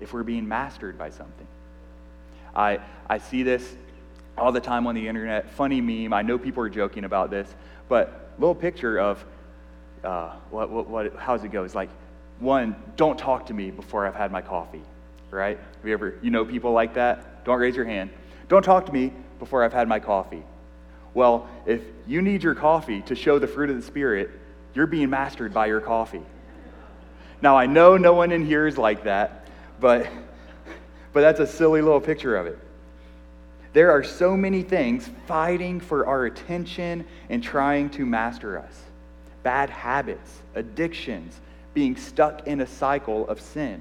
if 0.00 0.12
we're 0.12 0.22
being 0.22 0.48
mastered 0.48 0.96
by 0.98 1.10
something. 1.10 1.46
I, 2.54 2.80
I 3.08 3.18
see 3.18 3.42
this 3.42 3.74
all 4.38 4.52
the 4.52 4.60
time 4.60 4.86
on 4.86 4.94
the 4.94 5.06
internet. 5.06 5.50
Funny 5.50 5.80
meme. 5.80 6.12
I 6.12 6.22
know 6.22 6.38
people 6.38 6.62
are 6.62 6.70
joking 6.70 7.04
about 7.04 7.30
this, 7.30 7.54
but 7.88 8.30
little 8.38 8.54
picture 8.54 8.98
of 8.98 9.24
uh, 10.04 10.32
what, 10.50 10.70
what, 10.70 10.88
what, 10.88 11.16
how's 11.16 11.44
it 11.44 11.48
go? 11.48 11.64
It's 11.64 11.74
like, 11.74 11.90
one, 12.38 12.76
don't 12.96 13.18
talk 13.18 13.46
to 13.46 13.54
me 13.54 13.70
before 13.70 14.06
I've 14.06 14.14
had 14.14 14.30
my 14.30 14.42
coffee, 14.42 14.82
right? 15.30 15.58
Have 15.58 15.86
you 15.86 15.92
ever, 15.92 16.14
you 16.22 16.30
know 16.30 16.44
people 16.44 16.72
like 16.72 16.94
that? 16.94 17.44
Don't 17.44 17.58
raise 17.58 17.76
your 17.76 17.84
hand. 17.86 18.10
Don't 18.48 18.62
talk 18.62 18.86
to 18.86 18.92
me 18.92 19.12
before 19.38 19.64
I've 19.64 19.72
had 19.72 19.88
my 19.88 20.00
coffee. 20.00 20.42
Well, 21.14 21.48
if 21.64 21.82
you 22.06 22.22
need 22.22 22.42
your 22.42 22.54
coffee 22.54 23.02
to 23.02 23.14
show 23.14 23.38
the 23.38 23.46
fruit 23.46 23.70
of 23.70 23.76
the 23.76 23.82
Spirit, 23.82 24.30
you're 24.74 24.86
being 24.86 25.10
mastered 25.10 25.54
by 25.54 25.66
your 25.66 25.80
coffee. 25.80 26.22
Now, 27.40 27.56
I 27.56 27.66
know 27.66 27.96
no 27.96 28.14
one 28.14 28.32
in 28.32 28.44
here 28.44 28.66
is 28.66 28.76
like 28.76 29.04
that, 29.04 29.46
but, 29.80 30.06
but 31.12 31.20
that's 31.20 31.40
a 31.40 31.46
silly 31.46 31.80
little 31.82 32.00
picture 32.00 32.36
of 32.36 32.46
it. 32.46 32.58
There 33.72 33.90
are 33.90 34.02
so 34.02 34.36
many 34.36 34.62
things 34.62 35.10
fighting 35.26 35.80
for 35.80 36.06
our 36.06 36.24
attention 36.24 37.04
and 37.28 37.42
trying 37.42 37.90
to 37.90 38.06
master 38.06 38.58
us 38.58 38.82
bad 39.42 39.70
habits, 39.70 40.42
addictions, 40.56 41.40
being 41.72 41.94
stuck 41.94 42.48
in 42.48 42.60
a 42.62 42.66
cycle 42.66 43.28
of 43.28 43.40
sin. 43.40 43.80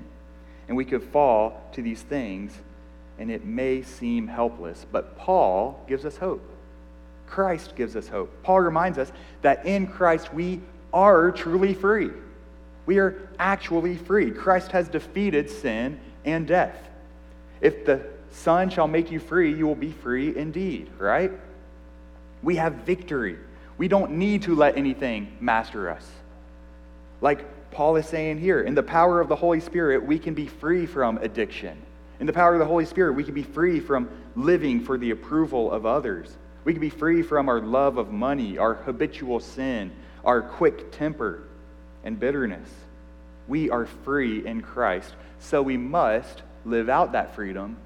And 0.68 0.78
we 0.78 0.86
could 0.86 1.02
fall 1.02 1.60
to 1.72 1.82
these 1.82 2.04
things, 2.04 2.56
and 3.20 3.32
it 3.32 3.46
may 3.46 3.82
seem 3.82 4.28
helpless, 4.28 4.86
but 4.92 5.18
Paul 5.18 5.84
gives 5.88 6.06
us 6.06 6.18
hope. 6.18 6.44
Christ 7.28 7.76
gives 7.76 7.96
us 7.96 8.08
hope. 8.08 8.32
Paul 8.44 8.62
reminds 8.62 8.98
us 8.98 9.12
that 9.42 9.66
in 9.66 9.88
Christ 9.88 10.34
we 10.34 10.62
are 10.94 11.32
truly 11.32 11.74
free. 11.74 12.12
We 12.86 13.00
are 13.00 13.30
actually 13.40 13.98
free. 13.98 14.32
Christ 14.32 14.72
has 14.72 14.88
defeated 14.88 15.50
sin 15.50 16.00
and 16.24 16.48
death. 16.48 16.78
If 17.62 17.86
the 17.86 18.02
Son 18.32 18.70
shall 18.70 18.88
make 18.88 19.12
you 19.12 19.20
free, 19.20 19.54
you 19.54 19.66
will 19.66 19.76
be 19.76 19.92
free 19.92 20.36
indeed, 20.36 20.90
right? 20.98 21.32
We 22.44 22.58
have 22.58 22.74
victory. 22.74 23.38
We 23.78 23.88
don't 23.88 24.12
need 24.12 24.44
to 24.44 24.56
let 24.56 24.78
anything 24.78 25.36
master 25.40 25.90
us. 25.90 26.06
Like 27.22 27.72
Paul 27.72 27.96
is 27.96 28.06
saying 28.06 28.40
here, 28.40 28.62
in 28.62 28.76
the 28.76 28.84
power 28.84 29.20
of 29.20 29.30
the 29.30 29.36
Holy 29.36 29.60
Spirit, 29.60 30.06
we 30.06 30.20
can 30.20 30.34
be 30.34 30.48
free 30.48 30.86
from 30.86 31.18
addiction. 31.18 31.82
In 32.20 32.28
the 32.28 32.34
power 32.34 32.54
of 32.54 32.60
the 32.60 32.66
Holy 32.66 32.86
Spirit, 32.86 33.14
we 33.14 33.24
can 33.24 33.34
be 33.34 33.44
free 33.44 33.80
from 33.80 34.10
living 34.36 34.84
for 34.84 34.98
the 34.98 35.12
approval 35.12 35.72
of 35.72 35.86
others. 35.86 36.36
We 36.64 36.74
can 36.74 36.82
be 36.82 36.90
free 36.90 37.22
from 37.22 37.50
our 37.50 37.60
love 37.60 37.98
of 37.98 38.12
money, 38.12 38.58
our 38.58 38.74
habitual 38.74 39.40
sin, 39.40 39.92
our 40.24 40.42
quick 40.42 40.92
temper, 40.92 41.44
and 42.04 42.20
bitterness. 42.20 42.70
We 43.48 43.70
are 43.70 43.86
free 43.86 44.46
in 44.46 44.62
Christ, 44.62 45.14
so 45.40 45.62
we 45.62 45.78
must 45.78 46.42
live 46.64 46.90
out 46.90 47.12
that 47.12 47.36
freedom 47.36 47.78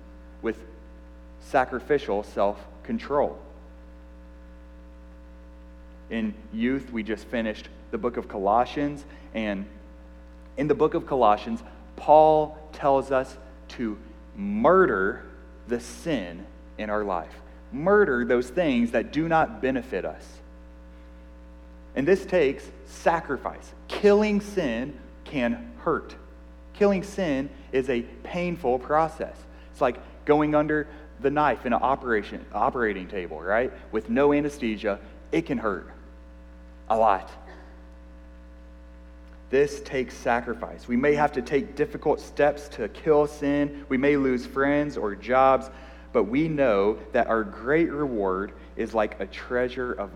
with 0.42 0.58
sacrificial 1.42 2.24
self 2.24 2.58
control. 2.84 3.38
In 6.10 6.34
youth, 6.54 6.92
we 6.92 7.04
just 7.04 7.26
finished 7.26 7.68
the 7.92 7.98
book 7.98 8.18
of 8.18 8.28
Colossians, 8.28 9.04
and 9.34 9.66
in 10.58 10.68
the 10.68 10.76
book 10.76 10.94
of 10.94 11.06
Colossians, 11.06 11.62
Paul 11.96 12.58
tells 12.74 13.12
us 13.12 13.36
to 13.70 13.98
murder 14.40 15.26
the 15.68 15.80
sin 15.80 16.46
in 16.78 16.90
our 16.90 17.04
life 17.04 17.34
murder 17.72 18.26
those 18.26 18.50
things 18.50 18.92
that 18.92 19.12
do 19.12 19.28
not 19.28 19.62
benefit 19.62 20.06
us. 20.06 20.26
And 21.96 22.08
this 22.08 22.26
takes 22.26 22.64
sacrifice. 22.86 23.74
Killing 23.88 24.42
sin 24.42 24.98
can 25.26 25.72
hurt. 25.80 26.16
Killing 26.74 27.04
sin 27.04 27.50
is 27.72 27.90
a 27.90 28.02
painful 28.24 28.80
process. 28.80 29.36
It's 29.72 29.82
like 29.82 29.98
going 30.26 30.56
under 30.56 30.88
the 31.22 31.30
knife 31.30 31.66
in 31.66 31.74
an 31.74 31.82
operation, 31.82 32.46
operating 32.54 33.08
table, 33.08 33.42
right? 33.42 33.72
With 33.92 34.10
no 34.10 34.34
anesthesia, 34.34 35.00
it 35.32 35.46
can 35.46 35.58
hurt 35.58 35.92
a 36.90 36.98
lot. 36.98 37.30
This 39.50 39.82
takes 39.82 40.14
sacrifice. 40.16 40.88
We 40.88 40.98
may 40.98 41.16
have 41.16 41.32
to 41.34 41.42
take 41.42 41.76
difficult 41.76 42.20
steps 42.20 42.68
to 42.70 42.88
kill 42.90 43.26
sin. 43.26 43.86
We 43.90 43.98
may 43.98 44.16
lose 44.16 44.46
friends 44.46 44.96
or 44.96 45.16
jobs 45.16 45.70
but 46.12 46.24
we 46.24 46.48
know 46.48 46.98
that 47.12 47.28
our 47.28 47.44
great 47.44 47.92
reward 47.92 48.54
is 48.76 48.94
like 48.94 49.20
a 49.20 49.26
treasure 49.28 49.94
of 49.94 50.10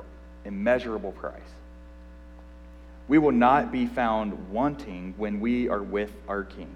immeasurable 0.46 1.12
price. 1.12 1.42
We 3.08 3.18
will 3.18 3.32
not 3.32 3.72
be 3.72 3.86
found 3.86 4.50
wanting 4.50 5.14
when 5.18 5.40
we 5.40 5.70
are 5.70 5.84
with 5.84 6.12
our 6.28 6.44
King. 6.44 6.74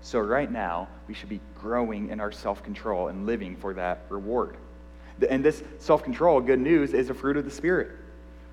So, 0.00 0.20
right 0.20 0.50
now, 0.50 0.88
we 1.08 1.14
should 1.14 1.28
be 1.28 1.40
growing 1.58 2.10
in 2.10 2.20
our 2.20 2.30
self 2.30 2.62
control 2.62 3.08
and 3.08 3.26
living 3.26 3.56
for 3.56 3.74
that 3.74 4.02
reward. 4.08 4.56
And 5.28 5.44
this 5.44 5.62
self 5.78 6.02
control, 6.04 6.40
good 6.40 6.60
news, 6.60 6.94
is 6.94 7.10
a 7.10 7.14
fruit 7.14 7.36
of 7.36 7.44
the 7.44 7.50
Spirit. 7.50 7.90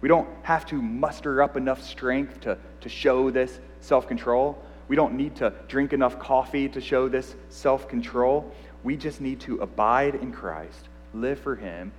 We 0.01 0.07
don't 0.07 0.27
have 0.43 0.65
to 0.67 0.81
muster 0.81 1.41
up 1.41 1.55
enough 1.55 1.83
strength 1.83 2.41
to, 2.41 2.57
to 2.81 2.89
show 2.89 3.29
this 3.29 3.59
self 3.79 4.07
control. 4.07 4.57
We 4.87 4.95
don't 4.95 5.13
need 5.13 5.35
to 5.37 5.53
drink 5.67 5.93
enough 5.93 6.19
coffee 6.19 6.67
to 6.69 6.81
show 6.81 7.07
this 7.07 7.35
self 7.49 7.87
control. 7.87 8.51
We 8.83 8.97
just 8.97 9.21
need 9.21 9.39
to 9.41 9.61
abide 9.61 10.15
in 10.15 10.31
Christ, 10.31 10.89
live 11.13 11.39
for 11.39 11.55
Him, 11.55 11.91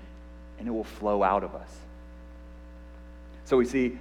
and 0.58 0.66
it 0.66 0.72
will 0.72 0.84
flow 0.84 1.22
out 1.22 1.44
of 1.44 1.54
us. 1.54 1.70
So 3.44 3.56
we 3.56 3.64
see 3.64 3.98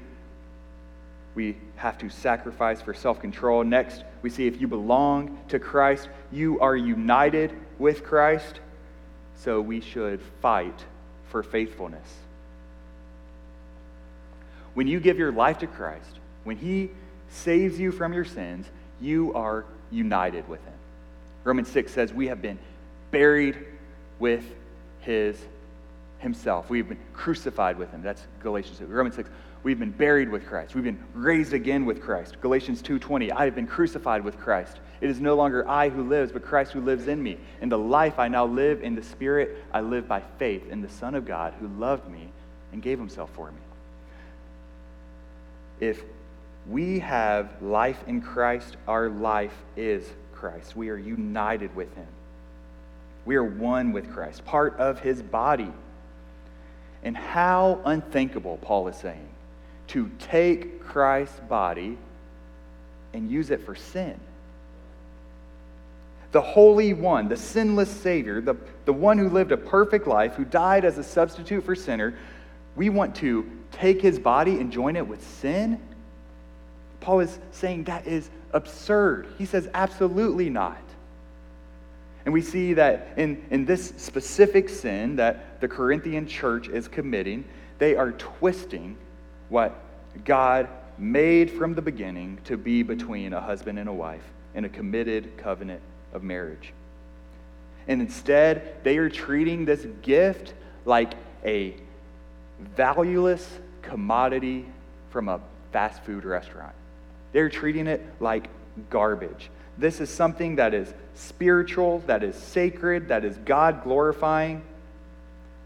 we 1.34 1.56
have 1.78 1.98
to 2.00 2.10
sacrifice 2.10 2.82
for 2.82 2.94
self 2.94 3.22
control. 3.22 3.64
Next, 3.64 4.04
we 4.22 4.30
see 4.30 4.48
if 4.48 4.60
you 4.60 4.68
belong 4.68 5.40
to 5.50 5.60
Christ, 5.60 6.10
you 6.32 6.60
are 6.60 6.76
united 6.76 7.54
with 7.80 8.04
Christ. 8.04 8.60
So 9.36 9.62
we 9.62 9.80
should 9.80 10.22
fight 10.42 10.86
for 11.30 11.42
faithfulness. 11.42 12.21
When 14.74 14.88
you 14.88 15.00
give 15.00 15.18
your 15.18 15.32
life 15.32 15.60
to 15.60 15.68
Christ, 15.68 16.20
when 16.44 16.58
He 16.58 16.90
saves 17.30 17.80
you 17.80 17.92
from 17.92 18.14
your 18.14 18.26
sins, 18.26 18.68
you 19.00 19.34
are 19.34 19.66
united 19.90 20.48
with 20.48 20.64
Him. 20.64 20.74
Romans 21.44 21.70
6 21.70 21.92
says, 21.92 22.14
We 22.14 22.28
have 22.28 22.42
been 22.42 22.60
buried 23.12 23.58
with 24.20 24.44
His 25.02 25.38
Himself. 26.20 26.70
We've 26.70 26.88
been 26.88 27.00
crucified 27.14 27.78
with 27.78 27.92
Him. 27.92 28.02
That's 28.02 28.26
Galatians 28.42 28.78
6. 28.78 28.90
Romans 28.90 29.16
6. 29.16 29.30
We've 29.64 29.80
been 29.80 29.92
buried 29.92 30.30
with 30.30 30.48
Christ. 30.48 30.74
We've 30.74 30.84
been 30.84 31.04
raised 31.14 31.54
again 31.54 31.86
with 31.86 32.02
Christ. 32.02 32.42
Galatians 32.42 32.82
2:20, 32.82 33.32
I 33.32 33.46
have 33.46 33.54
been 33.54 33.68
crucified 33.68 34.24
with 34.24 34.40
Christ. 34.40 34.80
It 35.02 35.10
is 35.10 35.20
no 35.20 35.36
longer 35.36 35.68
I 35.68 35.90
who 35.90 36.04
lives, 36.04 36.32
but 36.32 36.44
Christ 36.44 36.72
who 36.72 36.82
lives 36.82 37.08
in 37.08 37.22
me. 37.22 37.38
In 37.62 37.70
the 37.70 37.78
life 37.78 38.18
I 38.18 38.28
now 38.28 38.46
live 38.46 38.84
in 38.84 38.96
the 38.96 39.04
Spirit, 39.04 39.64
I 39.72 39.82
live 39.82 40.08
by 40.08 40.22
faith 40.40 40.68
in 40.70 40.82
the 40.82 40.90
Son 40.90 41.14
of 41.14 41.26
God 41.26 41.54
who 41.60 41.68
loved 41.68 42.10
me 42.10 42.30
and 42.72 42.82
gave 42.82 42.98
himself 42.98 43.30
for 43.32 43.52
me. 43.52 43.58
If 45.82 46.02
we 46.70 47.00
have 47.00 47.62
life 47.62 48.02
in 48.08 48.22
Christ, 48.22 48.78
our 48.88 49.10
life 49.10 49.56
is 49.76 50.08
Christ. 50.32 50.76
We 50.76 50.90
are 50.90 50.98
united 50.98 51.76
with 51.76 51.94
him. 51.96 52.08
We 53.26 53.36
are 53.36 53.44
one 53.44 53.92
with 53.92 54.14
Christ, 54.14 54.46
part 54.46 54.78
of 54.78 55.00
his 55.00 55.22
body. 55.22 55.72
And 57.04 57.18
how 57.18 57.82
unthinkable, 57.84 58.60
Paul 58.62 58.88
is 58.88 58.96
saying 58.96 59.28
to 59.88 60.10
take 60.20 60.82
Christ's 60.84 61.40
body 61.42 61.98
and 63.14 63.30
use 63.30 63.50
it 63.50 63.66
for 63.66 63.76
sin. 63.76 64.20
The 66.32 66.42
Holy 66.42 66.94
One, 66.94 67.28
the 67.28 67.36
sinless 67.36 67.90
Savior, 67.90 68.40
the, 68.40 68.56
the 68.86 68.94
one 68.94 69.18
who 69.18 69.28
lived 69.28 69.52
a 69.52 69.58
perfect 69.58 70.08
life, 70.08 70.36
who 70.36 70.46
died 70.46 70.86
as 70.86 70.98
a 70.98 71.04
substitute 71.04 71.66
for 71.66 71.76
sinner, 71.76 72.14
we 72.76 72.90
want 72.90 73.16
to 73.18 73.50
take 73.72 74.02
his 74.02 74.20
body 74.20 74.60
and 74.60 74.72
join 74.72 74.96
it 74.96 75.08
with 75.08 75.26
sin? 75.40 75.80
Paul 77.00 77.22
is 77.22 77.40
saying 77.52 77.86
that 77.86 78.08
is 78.08 78.30
absurd. 78.54 79.28
He 79.38 79.46
says, 79.46 79.70
absolutely 79.74 80.50
not. 80.50 80.82
And 82.26 82.34
we 82.34 82.42
see 82.42 82.74
that 82.74 83.14
in, 83.18 83.44
in 83.50 83.66
this 83.66 83.94
specific 83.98 84.70
sin 84.70 85.16
that 85.16 85.60
the 85.60 85.68
Corinthian 85.68 86.28
church 86.28 86.68
is 86.68 86.88
committing, 86.88 87.46
they 87.80 87.96
are 87.96 88.12
twisting 88.12 88.96
what 89.50 89.76
God 90.24 90.70
made 90.98 91.50
from 91.50 91.74
the 91.74 91.82
beginning 91.82 92.38
to 92.44 92.58
be 92.58 92.84
between 92.84 93.34
a 93.34 93.42
husband 93.42 93.80
and 93.80 93.90
a 93.90 93.94
wife 93.94 94.24
in 94.54 94.66
a 94.66 94.70
committed 94.70 95.36
covenant 95.38 95.82
of 96.14 96.22
marriage. 96.22 96.74
And 97.88 98.02
instead, 98.02 98.84
they 98.84 98.98
are 98.98 99.10
treating 99.10 99.66
this 99.66 99.88
gift 100.04 100.54
like 100.86 101.14
a 101.44 101.76
valueless 102.76 103.48
commodity 103.82 104.66
from 105.10 105.28
a 105.28 105.40
fast 105.72 106.04
food 106.04 106.26
restaurant. 106.26 106.74
They're 107.34 107.50
treating 107.50 107.88
it 107.88 108.02
like 108.20 108.50
garbage. 108.90 109.50
This 109.78 110.00
is 110.00 110.10
something 110.10 110.58
that 110.58 110.74
is 110.74 110.94
spiritual, 111.16 112.00
that 112.08 112.24
is 112.24 112.36
sacred, 112.36 113.08
that 113.08 113.26
is 113.26 113.38
God 113.38 113.84
glorifying, 113.84 114.62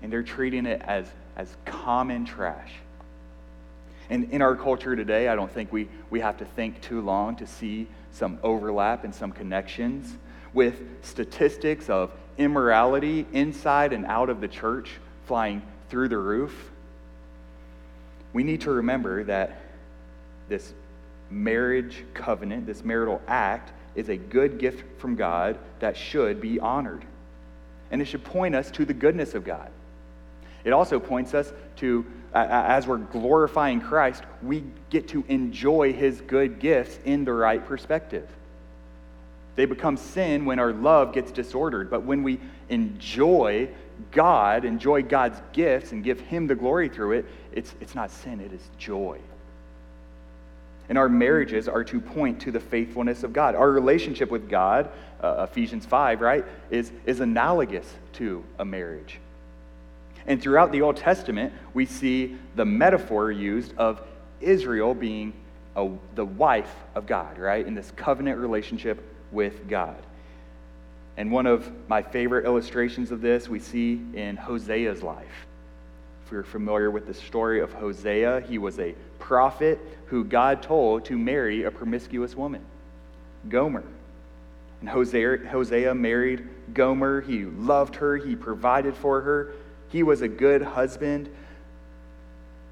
and 0.01 0.12
they're 0.12 0.23
treating 0.23 0.65
it 0.65 0.81
as, 0.84 1.08
as 1.36 1.53
common 1.65 2.25
trash. 2.25 2.71
And 4.10 4.31
in 4.31 4.41
our 4.41 4.55
culture 4.55 4.95
today, 4.95 5.27
I 5.27 5.36
don't 5.36 5.51
think 5.51 5.73
we, 5.73 5.88
we 6.10 6.19
have 6.19 6.38
to 6.38 6.45
think 6.45 6.81
too 6.81 7.01
long 7.01 7.36
to 7.38 7.47
see 7.47 7.88
some 8.12 8.39
overlap 8.43 9.03
and 9.03 9.13
some 9.13 9.31
connections 9.31 10.15
with 10.53 10.81
statistics 11.01 11.89
of 11.89 12.12
immorality 12.38 13.25
inside 13.34 13.93
and 13.93 14.05
out 14.05 14.29
of 14.29 14.41
the 14.41 14.47
church 14.47 14.91
flying 15.25 15.62
through 15.89 16.10
the 16.10 16.17
roof. 16.17 16.71
We 18.36 18.43
need 18.43 18.60
to 18.62 18.71
remember 18.71 19.24
that 19.24 19.62
this 20.50 20.74
marriage 21.30 22.04
covenant, 22.13 22.65
this 22.65 22.84
marital 22.84 23.21
act, 23.30 23.71
is 23.95 24.10
a 24.10 24.17
good 24.17 24.60
gift 24.60 24.84
from 25.00 25.15
God 25.15 25.58
that 25.80 25.95
should 25.95 26.41
be 26.41 26.60
honored. 26.60 27.06
And 27.91 28.02
it 28.02 28.06
should 28.06 28.26
point 28.26 28.54
us 28.54 28.69
to 28.71 28.84
the 28.84 28.93
goodness 28.93 29.36
of 29.36 29.45
God. 29.45 29.71
It 30.65 30.74
also 30.74 31.00
points 31.00 31.34
us 31.34 31.54
to 31.78 32.06
as 32.34 32.86
we're 32.86 32.98
glorifying 32.98 33.80
Christ, 33.80 34.26
we 34.43 34.65
get 34.89 35.08
to 35.10 35.24
enjoy 35.30 35.93
his 35.93 36.19
good 36.19 36.60
gifts 36.60 37.00
in 37.06 37.24
the 37.24 37.32
right 37.32 37.65
perspective. 37.65 38.28
They 39.56 39.63
become 39.63 39.95
sin 39.95 40.43
when 40.43 40.60
our 40.60 40.74
love 40.74 41.13
gets 41.13 41.32
disordered, 41.32 41.89
but 41.89 42.04
when 42.04 42.21
we 42.21 42.41
enjoy 42.67 43.69
God, 44.12 44.65
enjoy 44.65 45.04
God's 45.04 45.41
gifts, 45.54 45.91
and 45.91 46.04
give 46.04 46.19
him 46.19 46.48
the 46.48 46.56
glory 46.56 46.89
through 46.89 47.13
it, 47.13 47.26
it's, 47.55 47.73
it's 47.81 47.95
not 47.95 48.11
sin, 48.11 48.39
it 48.39 48.53
is 48.53 48.61
joy. 48.77 49.19
And 50.87 50.97
our 50.97 51.09
marriages 51.09 51.67
are 51.67 51.83
to 51.85 51.99
point 51.99 52.41
to 52.41 52.51
the 52.51 52.59
faithfulness 52.59 53.23
of 53.23 53.33
God. 53.33 53.55
Our 53.55 53.71
relationship 53.71 54.29
with 54.29 54.47
God, 54.49 54.89
uh, 55.21 55.47
Ephesians 55.49 55.85
5, 55.85 56.21
right, 56.21 56.45
is, 56.69 56.91
is 57.05 57.21
analogous 57.21 57.91
to 58.13 58.43
a 58.59 58.65
marriage. 58.65 59.19
And 60.27 60.41
throughout 60.41 60.71
the 60.71 60.81
Old 60.81 60.97
Testament, 60.97 61.53
we 61.73 61.85
see 61.85 62.37
the 62.55 62.65
metaphor 62.65 63.31
used 63.31 63.75
of 63.77 64.01
Israel 64.41 64.93
being 64.93 65.33
a, 65.75 65.89
the 66.13 66.25
wife 66.25 66.73
of 66.93 67.07
God, 67.07 67.37
right? 67.37 67.65
In 67.65 67.73
this 67.73 67.91
covenant 67.95 68.39
relationship 68.39 69.01
with 69.31 69.67
God. 69.67 69.97
And 71.17 71.31
one 71.31 71.45
of 71.45 71.71
my 71.87 72.01
favorite 72.01 72.45
illustrations 72.45 73.11
of 73.11 73.21
this 73.21 73.47
we 73.47 73.59
see 73.59 74.01
in 74.13 74.37
Hosea's 74.37 75.01
life. 75.01 75.47
If 76.25 76.31
you're 76.31 76.43
familiar 76.43 76.89
with 76.89 77.05
the 77.05 77.13
story 77.13 77.59
of 77.59 77.71
Hosea, 77.73 78.41
he 78.49 78.57
was 78.57 78.79
a 78.79 78.95
prophet 79.19 79.79
who 80.07 80.23
God 80.23 80.63
told 80.63 81.05
to 81.05 81.17
marry 81.17 81.63
a 81.63 81.71
promiscuous 81.71 82.35
woman, 82.35 82.63
Gomer. 83.47 83.83
And 84.79 84.89
Hosea, 84.89 85.47
Hosea 85.49 85.93
married 85.93 86.47
Gomer. 86.73 87.21
He 87.21 87.45
loved 87.45 87.95
her, 87.97 88.17
he 88.17 88.35
provided 88.35 88.95
for 88.95 89.21
her, 89.21 89.53
he 89.89 90.01
was 90.01 90.23
a 90.23 90.27
good 90.27 90.63
husband, 90.63 91.29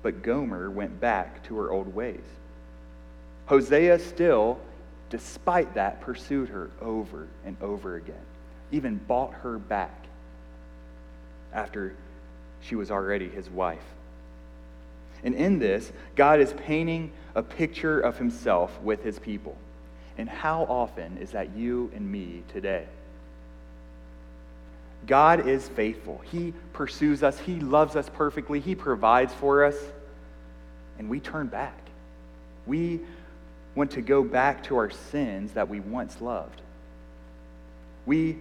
but 0.02 0.24
Gomer 0.24 0.72
went 0.72 1.00
back 1.00 1.44
to 1.44 1.58
her 1.58 1.72
old 1.72 1.94
ways. 1.94 2.24
Hosea 3.46 4.00
still, 4.00 4.60
despite 5.12 5.76
that, 5.76 6.02
pursued 6.02 6.50
her 6.50 6.72
over 6.82 7.28
and 7.46 7.56
over 7.62 7.98
again, 7.98 8.26
even 8.72 8.98
bought 8.98 9.34
her 9.36 9.60
back 9.60 10.06
after 11.54 11.96
she 12.64 12.76
was 12.76 12.92
already 12.92 13.30
his 13.30 13.50
wife. 13.50 13.84
And 15.24 15.36
in 15.36 15.60
this, 15.60 15.92
God 16.16 16.40
is 16.40 16.54
painting 16.54 17.12
a 17.36 17.44
picture 17.44 18.00
of 18.00 18.18
himself 18.18 18.80
with 18.82 19.04
his 19.04 19.20
people. 19.20 19.56
And 20.18 20.30
how 20.30 20.64
often 20.64 21.18
is 21.18 21.32
that 21.32 21.56
you 21.56 21.92
and 21.96 22.12
me 22.12 22.44
today? 22.52 22.86
God 25.08 25.48
is 25.48 25.68
faithful. 25.70 26.22
He 26.32 26.54
pursues 26.72 27.24
us, 27.24 27.38
He 27.40 27.60
loves 27.60 27.96
us 27.96 28.10
perfectly, 28.14 28.60
He 28.60 28.76
provides 28.76 29.34
for 29.34 29.66
us, 29.66 29.76
and 30.98 31.10
we 31.10 31.20
turn 31.20 31.48
back. 31.48 31.78
We 32.66 33.02
want 33.76 33.92
to 33.92 34.02
go 34.02 34.24
back 34.24 34.64
to 34.66 34.78
our 34.78 34.90
sins 34.90 35.54
that 35.54 35.68
we 35.68 35.80
once 35.80 36.22
loved. 36.22 36.62
We 38.06 38.38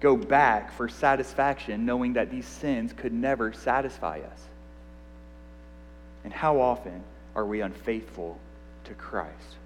go 0.00 0.16
back 0.16 0.72
for 0.72 0.88
satisfaction 0.88 1.84
knowing 1.84 2.14
that 2.14 2.30
these 2.30 2.46
sins 2.46 2.92
could 2.92 3.12
never 3.12 3.52
satisfy 3.52 4.20
us. 4.20 4.40
And 6.24 6.32
how 6.32 6.60
often 6.60 7.02
are 7.34 7.44
we 7.44 7.60
unfaithful 7.60 8.38
to 8.84 8.94
Christ? 8.94 9.56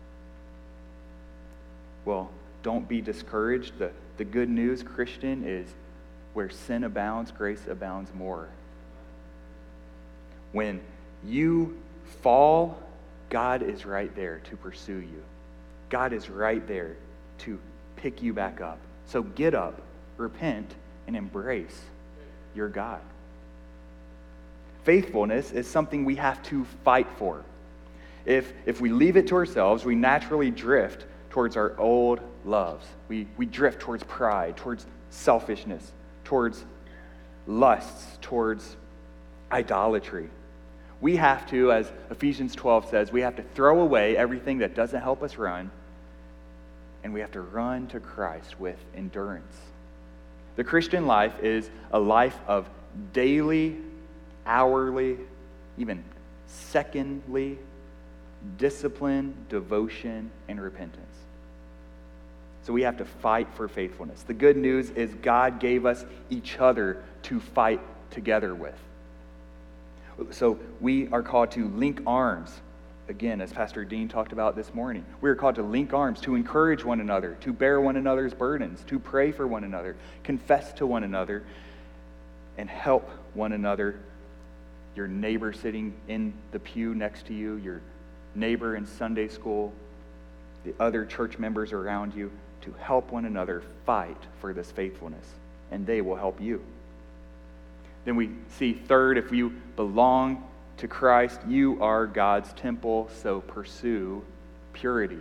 Well, 2.04 2.30
don't 2.62 2.88
be 2.88 3.00
discouraged. 3.00 3.78
The, 3.78 3.90
the 4.16 4.24
good 4.24 4.48
news, 4.48 4.82
Christian, 4.82 5.44
is 5.46 5.66
where 6.34 6.50
sin 6.50 6.84
abounds, 6.84 7.30
grace 7.30 7.62
abounds 7.68 8.12
more. 8.14 8.48
When 10.52 10.80
you 11.24 11.78
fall, 12.22 12.78
God 13.30 13.62
is 13.62 13.86
right 13.86 14.14
there 14.14 14.40
to 14.50 14.56
pursue 14.56 14.98
you. 14.98 15.22
God 15.88 16.12
is 16.12 16.28
right 16.28 16.66
there 16.66 16.96
to 17.38 17.58
pick 17.96 18.22
you 18.22 18.32
back 18.32 18.60
up. 18.60 18.78
So 19.06 19.22
get 19.22 19.54
up, 19.54 19.80
repent, 20.16 20.74
and 21.06 21.16
embrace 21.16 21.80
your 22.54 22.68
God. 22.68 23.00
faithfulness 24.84 25.50
is 25.50 25.66
something 25.66 26.04
we 26.04 26.16
have 26.16 26.42
to 26.44 26.64
fight 26.84 27.08
for. 27.16 27.42
If, 28.26 28.52
if 28.66 28.80
we 28.80 28.90
leave 28.90 29.16
it 29.16 29.26
to 29.28 29.34
ourselves, 29.34 29.84
we 29.84 29.94
naturally 29.94 30.50
drift 30.50 31.06
towards 31.30 31.56
our 31.56 31.78
old 31.78 32.20
loves. 32.44 32.86
We, 33.08 33.26
we 33.36 33.46
drift 33.46 33.80
towards 33.80 34.04
pride, 34.04 34.56
towards 34.56 34.86
selfishness, 35.10 35.92
towards 36.24 36.64
lusts, 37.46 38.18
towards 38.20 38.76
idolatry. 39.50 40.28
We 41.00 41.16
have 41.16 41.48
to, 41.50 41.72
as 41.72 41.90
Ephesians 42.10 42.54
12 42.54 42.88
says, 42.88 43.12
we 43.12 43.22
have 43.22 43.36
to 43.36 43.42
throw 43.54 43.80
away 43.80 44.16
everything 44.16 44.58
that 44.58 44.74
doesn't 44.74 45.00
help 45.00 45.22
us 45.22 45.36
run, 45.36 45.70
and 47.02 47.12
we 47.12 47.20
have 47.20 47.32
to 47.32 47.40
run 47.40 47.86
to 47.88 48.00
Christ 48.00 48.58
with 48.58 48.78
endurance. 48.94 49.56
The 50.56 50.64
Christian 50.64 51.06
life 51.06 51.40
is 51.42 51.68
a 51.92 51.98
life 51.98 52.38
of 52.46 52.68
daily, 53.12 53.76
hourly, 54.46 55.18
even 55.78 56.04
secondly 56.46 57.58
discipline, 58.58 59.34
devotion, 59.48 60.30
and 60.48 60.60
repentance. 60.60 61.16
So 62.62 62.72
we 62.72 62.82
have 62.82 62.96
to 62.98 63.04
fight 63.04 63.48
for 63.54 63.68
faithfulness. 63.68 64.22
The 64.22 64.34
good 64.34 64.56
news 64.56 64.90
is 64.90 65.12
God 65.22 65.60
gave 65.60 65.84
us 65.84 66.04
each 66.30 66.58
other 66.58 67.02
to 67.24 67.40
fight 67.40 67.80
together 68.10 68.54
with. 68.54 68.78
So 70.30 70.58
we 70.80 71.08
are 71.08 71.22
called 71.22 71.50
to 71.52 71.68
link 71.68 72.00
arms. 72.06 72.52
Again, 73.08 73.42
as 73.42 73.52
Pastor 73.52 73.84
Dean 73.84 74.08
talked 74.08 74.32
about 74.32 74.56
this 74.56 74.72
morning, 74.72 75.04
we 75.20 75.28
are 75.28 75.34
called 75.34 75.56
to 75.56 75.62
link 75.62 75.92
arms, 75.92 76.20
to 76.22 76.34
encourage 76.34 76.84
one 76.84 77.00
another, 77.00 77.36
to 77.42 77.52
bear 77.52 77.78
one 77.78 77.96
another's 77.96 78.32
burdens, 78.32 78.82
to 78.86 78.98
pray 78.98 79.30
for 79.30 79.46
one 79.46 79.62
another, 79.62 79.94
confess 80.22 80.72
to 80.74 80.86
one 80.86 81.04
another, 81.04 81.44
and 82.56 82.70
help 82.70 83.10
one 83.34 83.52
another. 83.52 84.00
Your 84.96 85.06
neighbor 85.06 85.52
sitting 85.52 85.92
in 86.08 86.32
the 86.52 86.58
pew 86.58 86.94
next 86.94 87.26
to 87.26 87.34
you, 87.34 87.56
your 87.56 87.82
neighbor 88.34 88.74
in 88.74 88.86
Sunday 88.86 89.28
school, 89.28 89.72
the 90.64 90.72
other 90.80 91.04
church 91.04 91.38
members 91.38 91.72
around 91.72 92.14
you, 92.14 92.32
to 92.62 92.72
help 92.80 93.12
one 93.12 93.26
another 93.26 93.62
fight 93.84 94.16
for 94.40 94.54
this 94.54 94.70
faithfulness, 94.70 95.26
and 95.70 95.86
they 95.86 96.00
will 96.00 96.16
help 96.16 96.40
you. 96.40 96.62
Then 98.06 98.16
we 98.16 98.30
see, 98.56 98.72
third, 98.72 99.18
if 99.18 99.30
you 99.30 99.50
belong 99.76 100.48
to 100.78 100.88
Christ, 100.88 101.40
you 101.46 101.82
are 101.82 102.06
God's 102.06 102.52
temple, 102.54 103.08
so 103.22 103.40
pursue 103.40 104.24
purity. 104.72 105.20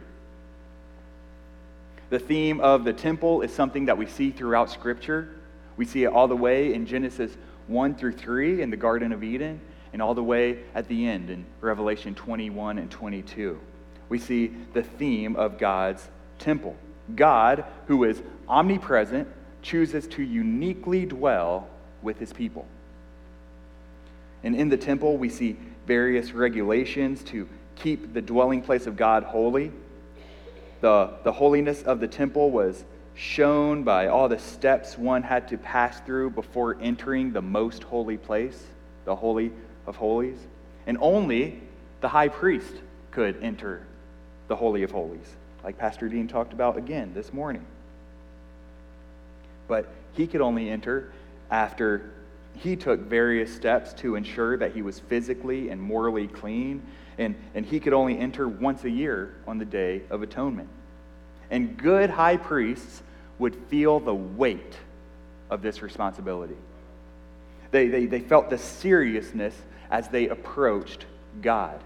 The 2.09 2.19
theme 2.19 2.59
of 2.59 2.83
the 2.83 2.93
temple 2.93 3.41
is 3.41 3.53
something 3.53 3.85
that 3.85 3.97
we 3.97 4.05
see 4.05 4.31
throughout 4.31 4.69
Scripture. 4.69 5.29
We 5.77 5.85
see 5.85 6.03
it 6.03 6.07
all 6.07 6.27
the 6.27 6.35
way 6.35 6.73
in 6.73 6.85
Genesis 6.85 7.35
1 7.67 7.95
through 7.95 8.13
3 8.13 8.61
in 8.61 8.69
the 8.69 8.77
Garden 8.77 9.11
of 9.11 9.23
Eden, 9.23 9.59
and 9.93 10.01
all 10.01 10.13
the 10.13 10.23
way 10.23 10.59
at 10.73 10.87
the 10.87 11.07
end 11.07 11.29
in 11.29 11.45
Revelation 11.61 12.15
21 12.15 12.79
and 12.79 12.89
22. 12.89 13.59
We 14.09 14.19
see 14.19 14.51
the 14.73 14.83
theme 14.83 15.35
of 15.35 15.57
God's 15.57 16.07
temple. 16.39 16.75
God, 17.15 17.65
who 17.87 18.03
is 18.03 18.21
omnipresent, 18.47 19.27
chooses 19.61 20.07
to 20.07 20.23
uniquely 20.23 21.05
dwell 21.05 21.67
with 22.01 22.19
his 22.19 22.33
people. 22.33 22.67
And 24.43 24.55
in 24.55 24.69
the 24.69 24.77
temple, 24.77 25.17
we 25.17 25.29
see 25.29 25.57
various 25.87 26.33
regulations 26.33 27.23
to 27.25 27.47
keep 27.75 28.13
the 28.13 28.21
dwelling 28.21 28.61
place 28.61 28.87
of 28.87 28.95
God 28.97 29.23
holy. 29.23 29.71
The, 30.81 31.11
the 31.23 31.31
holiness 31.31 31.81
of 31.83 31.99
the 31.99 32.07
temple 32.07 32.51
was 32.51 32.83
shown 33.15 33.83
by 33.83 34.07
all 34.07 34.27
the 34.27 34.39
steps 34.39 34.97
one 34.97 35.23
had 35.23 35.47
to 35.49 35.57
pass 35.57 35.99
through 36.01 36.31
before 36.31 36.77
entering 36.81 37.31
the 37.31 37.41
most 37.41 37.83
holy 37.83 38.17
place, 38.17 38.61
the 39.05 39.15
Holy 39.15 39.51
of 39.85 39.95
Holies. 39.95 40.39
And 40.87 40.97
only 40.99 41.61
the 42.01 42.09
high 42.09 42.27
priest 42.27 42.73
could 43.11 43.41
enter 43.41 43.85
the 44.47 44.55
Holy 44.55 44.83
of 44.83 44.91
Holies, 44.91 45.35
like 45.63 45.77
Pastor 45.77 46.09
Dean 46.09 46.27
talked 46.27 46.53
about 46.53 46.77
again 46.77 47.13
this 47.13 47.31
morning. 47.31 47.65
But 49.67 49.87
he 50.13 50.27
could 50.27 50.41
only 50.41 50.69
enter 50.69 51.13
after 51.49 52.11
he 52.55 52.75
took 52.75 52.99
various 53.01 53.53
steps 53.53 53.93
to 53.93 54.15
ensure 54.15 54.57
that 54.57 54.73
he 54.73 54.81
was 54.81 54.99
physically 54.99 55.69
and 55.69 55.81
morally 55.81 56.27
clean, 56.27 56.81
and, 57.17 57.35
and 57.55 57.65
he 57.65 57.79
could 57.79 57.93
only 57.93 58.17
enter 58.17 58.47
once 58.47 58.83
a 58.83 58.89
year 58.89 59.35
on 59.47 59.57
the 59.57 59.65
Day 59.65 60.01
of 60.09 60.21
Atonement. 60.21 60.69
And 61.49 61.77
good 61.77 62.09
high 62.09 62.37
priests 62.37 63.03
would 63.39 63.55
feel 63.67 63.99
the 63.99 64.13
weight 64.13 64.77
of 65.49 65.61
this 65.61 65.81
responsibility. 65.81 66.55
They, 67.71 67.87
they, 67.87 68.05
they 68.05 68.19
felt 68.19 68.49
the 68.49 68.57
seriousness 68.57 69.55
as 69.89 70.07
they 70.07 70.29
approached 70.29 71.05
God. 71.41 71.79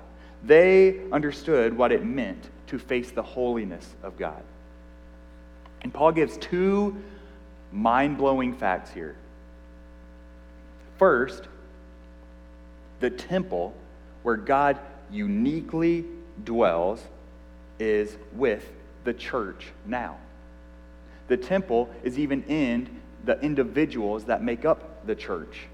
They 0.43 1.01
understood 1.12 1.75
what 1.75 1.91
it 1.91 2.06
meant 2.06 2.49
to 2.67 2.77
face 2.77 3.12
the 3.12 3.23
holiness 3.23 3.95
of 4.03 4.17
God. 4.17 4.43
And 5.82 5.93
Paul 5.93 6.12
gives 6.12 6.38
two 6.38 7.01
mind 7.71 8.17
blowing 8.17 8.53
facts 8.53 8.91
here 8.91 9.15
First, 10.97 11.47
the 12.99 13.10
temple 13.10 13.73
where 14.23 14.38
God 14.38 14.79
uniquely 15.12 16.05
dwells 16.43 17.01
is 17.79 18.17
with 18.33 18.67
the 19.03 19.13
church 19.13 19.67
now. 19.86 20.17
The 21.27 21.38
temple 21.38 21.89
is 22.03 22.17
even 22.17 22.43
in 22.43 22.89
the 23.25 23.39
individuals 23.41 24.25
that 24.25 24.43
make 24.43 24.65
up 24.65 25.05
the 25.05 25.15
church. 25.15 25.67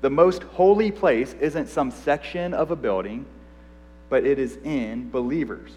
The 0.00 0.10
most 0.10 0.42
holy 0.44 0.90
place 0.90 1.34
isn't 1.40 1.68
some 1.68 1.90
section 1.90 2.54
of 2.54 2.70
a 2.70 2.76
building, 2.76 3.26
but 4.08 4.24
it 4.24 4.38
is 4.38 4.56
in 4.64 5.10
believers. 5.10 5.72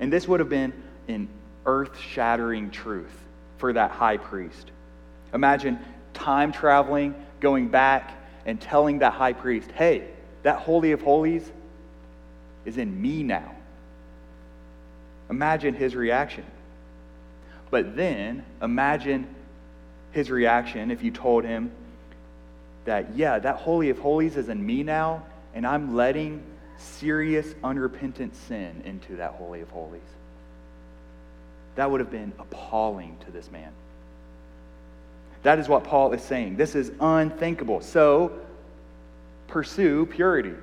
And 0.00 0.12
this 0.12 0.26
would 0.26 0.40
have 0.40 0.48
been 0.48 0.72
an 1.08 1.28
earth 1.66 1.98
shattering 1.98 2.70
truth 2.70 3.14
for 3.58 3.72
that 3.72 3.90
high 3.90 4.16
priest. 4.16 4.70
Imagine 5.32 5.78
time 6.14 6.52
traveling 6.52 7.14
going 7.40 7.68
back 7.68 8.16
and 8.46 8.60
telling 8.60 9.00
that 9.00 9.12
high 9.12 9.32
priest, 9.32 9.70
hey, 9.72 10.08
that 10.42 10.58
Holy 10.58 10.92
of 10.92 11.02
Holies 11.02 11.50
is 12.64 12.78
in 12.78 13.00
me 13.00 13.22
now. 13.22 13.54
Imagine 15.30 15.74
his 15.74 15.94
reaction. 15.94 16.44
But 17.70 17.96
then 17.96 18.44
imagine 18.62 19.26
his 20.12 20.30
reaction 20.30 20.90
if 20.90 21.02
you 21.02 21.10
told 21.10 21.44
him 21.44 21.70
that, 22.84 23.16
yeah, 23.16 23.38
that 23.38 23.56
Holy 23.56 23.90
of 23.90 23.98
Holies 23.98 24.36
is 24.36 24.48
in 24.48 24.64
me 24.64 24.82
now, 24.82 25.24
and 25.54 25.66
I'm 25.66 25.96
letting 25.96 26.42
serious, 26.76 27.54
unrepentant 27.64 28.36
sin 28.36 28.82
into 28.84 29.16
that 29.16 29.32
Holy 29.32 29.60
of 29.60 29.70
Holies. 29.70 30.02
That 31.76 31.90
would 31.90 32.00
have 32.00 32.10
been 32.10 32.32
appalling 32.38 33.16
to 33.24 33.30
this 33.30 33.50
man. 33.50 33.72
That 35.44 35.58
is 35.58 35.68
what 35.68 35.84
Paul 35.84 36.12
is 36.12 36.22
saying. 36.22 36.56
This 36.56 36.74
is 36.74 36.90
unthinkable. 37.00 37.82
So, 37.82 38.32
pursue 39.46 40.06
purity. 40.06 40.54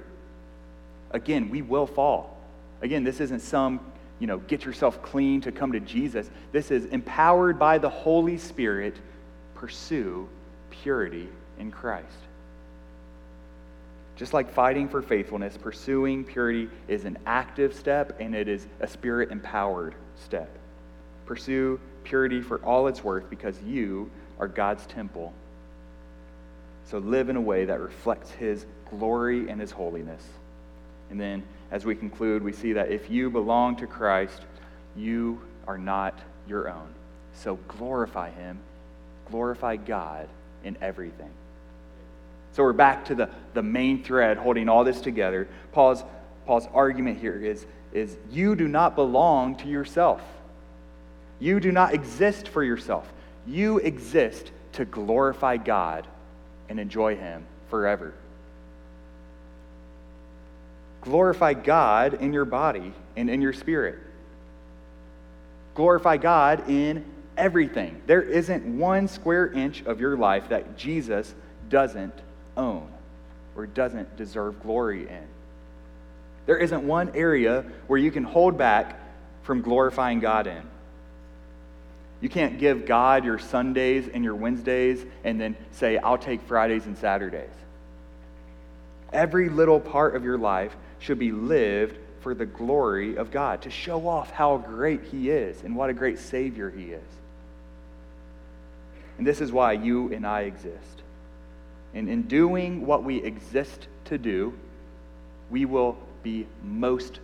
Again, 1.12 1.50
we 1.50 1.62
will 1.62 1.86
fall. 1.86 2.38
Again, 2.82 3.04
this 3.04 3.20
isn't 3.20 3.42
some, 3.42 3.80
you 4.20 4.26
know, 4.26 4.40
get 4.40 4.66
yourself 4.66 5.02
clean 5.04 5.40
to 5.42 5.52
come 5.52 5.72
to 5.72 5.80
Jesus. 5.80 6.30
This 6.52 6.72
is 6.72 6.86
empowered 6.86 7.60
by 7.60 7.78
the 7.78 7.90
Holy 7.90 8.38
Spirit, 8.40 8.96
pursue 9.54 10.28
purity 10.72 11.30
in 11.60 11.70
Christ. 11.70 12.08
Just 14.16 14.34
like 14.34 14.52
fighting 14.52 14.90
for 14.90 15.04
faithfulness, 15.04 15.58
pursuing 15.58 16.24
purity 16.24 16.70
is 16.88 17.06
an 17.06 17.20
active 17.28 17.76
step 17.76 18.18
and 18.20 18.34
it 18.34 18.48
is 18.48 18.66
a 18.80 18.88
spirit 18.88 19.32
empowered 19.32 19.94
step. 20.16 20.50
Pursue 21.28 21.80
purity 22.04 22.42
for 22.42 22.58
all 22.66 22.88
it's 22.88 23.04
worth 23.04 23.30
because 23.30 23.62
you 23.62 24.10
are 24.42 24.48
God's 24.48 24.86
temple. 24.88 25.32
So 26.86 26.98
live 26.98 27.30
in 27.30 27.38
a 27.38 27.42
way 27.42 27.64
that 27.66 27.80
reflects 27.80 28.32
His 28.32 28.66
glory 28.90 29.50
and 29.50 29.62
His 29.62 29.72
holiness. 29.72 30.24
And 31.10 31.22
then, 31.22 31.44
as 31.70 31.86
we 31.86 31.96
conclude, 31.96 32.44
we 32.44 32.52
see 32.52 32.74
that 32.74 32.92
if 32.92 33.10
you 33.10 33.30
belong 33.30 33.78
to 33.78 33.88
Christ, 33.88 34.42
you 34.98 35.42
are 35.68 35.78
not 35.78 36.20
your 36.48 36.70
own. 36.70 36.90
So 37.34 37.58
glorify 37.68 38.32
Him, 38.32 38.60
glorify 39.30 39.78
God 39.78 40.28
in 40.64 40.76
everything. 40.82 41.30
So 42.54 42.64
we're 42.64 42.74
back 42.74 43.06
to 43.06 43.16
the, 43.16 43.30
the 43.54 43.64
main 43.64 44.04
thread 44.04 44.38
holding 44.38 44.68
all 44.68 44.84
this 44.84 45.00
together. 45.00 45.48
Paul's, 45.72 46.04
Paul's 46.46 46.68
argument 46.74 47.20
here 47.20 47.38
is, 47.38 47.66
is 47.94 48.18
you 48.30 48.56
do 48.56 48.68
not 48.68 48.96
belong 48.96 49.56
to 49.58 49.68
yourself. 49.68 50.22
You 51.40 51.60
do 51.60 51.72
not 51.72 51.94
exist 51.94 52.50
for 52.50 52.64
yourself. 52.64 53.12
You 53.48 53.80
exist 53.80 54.52
to 54.74 54.86
glorify 54.86 55.58
God 55.58 56.08
and 56.70 56.80
enjoy 56.80 57.16
Him 57.16 57.46
forever. 57.70 58.14
Glorify 61.02 61.54
God 61.54 62.16
in 62.16 62.32
your 62.34 62.46
body 62.46 62.94
and 63.16 63.30
in 63.30 63.42
your 63.42 63.54
spirit. 63.54 63.98
Glorify 65.74 66.18
God 66.18 66.70
in 66.70 67.06
everything. 67.36 68.02
There 68.06 68.22
isn't 68.22 68.78
one 68.78 69.08
square 69.08 69.48
inch 69.48 69.84
of 69.86 70.00
your 70.00 70.16
life 70.16 70.50
that 70.50 70.78
Jesus 70.78 71.34
doesn't 71.70 72.14
own. 72.56 72.88
or 73.56 73.68
doesn't 73.68 74.16
deserve 74.16 74.62
glory 74.64 75.10
in. 75.10 75.28
There 76.46 76.58
isn't 76.58 76.88
one 76.88 77.12
area 77.16 77.66
where 77.88 78.00
you 78.00 78.12
can 78.12 78.24
hold 78.24 78.58
back 78.58 78.98
from 79.44 79.62
glorifying 79.62 80.20
God 80.20 80.48
in. 80.48 80.62
You 82.22 82.30
can't 82.30 82.60
give 82.60 82.86
God 82.86 83.26
your 83.26 83.40
Sundays 83.40 84.08
and 84.08 84.24
your 84.24 84.36
Wednesdays 84.36 85.04
and 85.24 85.42
then 85.42 85.58
say, 85.72 85.98
I'll 85.98 86.20
take 86.20 86.42
Fridays 86.44 86.86
and 86.86 86.98
Saturdays. 86.98 87.50
Every 89.12 89.50
little 89.50 89.80
part 89.80 90.16
of 90.16 90.24
your 90.24 90.38
life 90.38 90.76
should 91.00 91.20
be 91.20 91.32
lived 91.32 91.98
for 92.22 92.36
the 92.36 92.46
glory 92.46 93.18
of 93.18 93.32
God, 93.32 93.64
to 93.64 93.72
show 93.72 94.08
off 94.08 94.30
how 94.30 94.58
great 94.58 95.04
He 95.06 95.32
is 95.32 95.64
and 95.64 95.76
what 95.76 95.90
a 95.90 95.94
great 95.94 96.20
Savior 96.20 96.70
He 96.70 96.92
is. 96.92 97.02
And 99.18 99.26
this 99.26 99.42
is 99.42 99.52
why 99.52 99.74
you 99.74 100.14
and 100.14 100.26
I 100.26 100.42
exist. 100.42 101.02
And 101.94 102.08
in 102.08 102.24
doing 102.24 102.86
what 102.86 103.04
we 103.04 103.24
exist 103.24 103.88
to 104.06 104.20
do, 104.20 104.54
we 105.50 105.66
will 105.66 105.98
be 106.24 106.48
most 106.64 107.20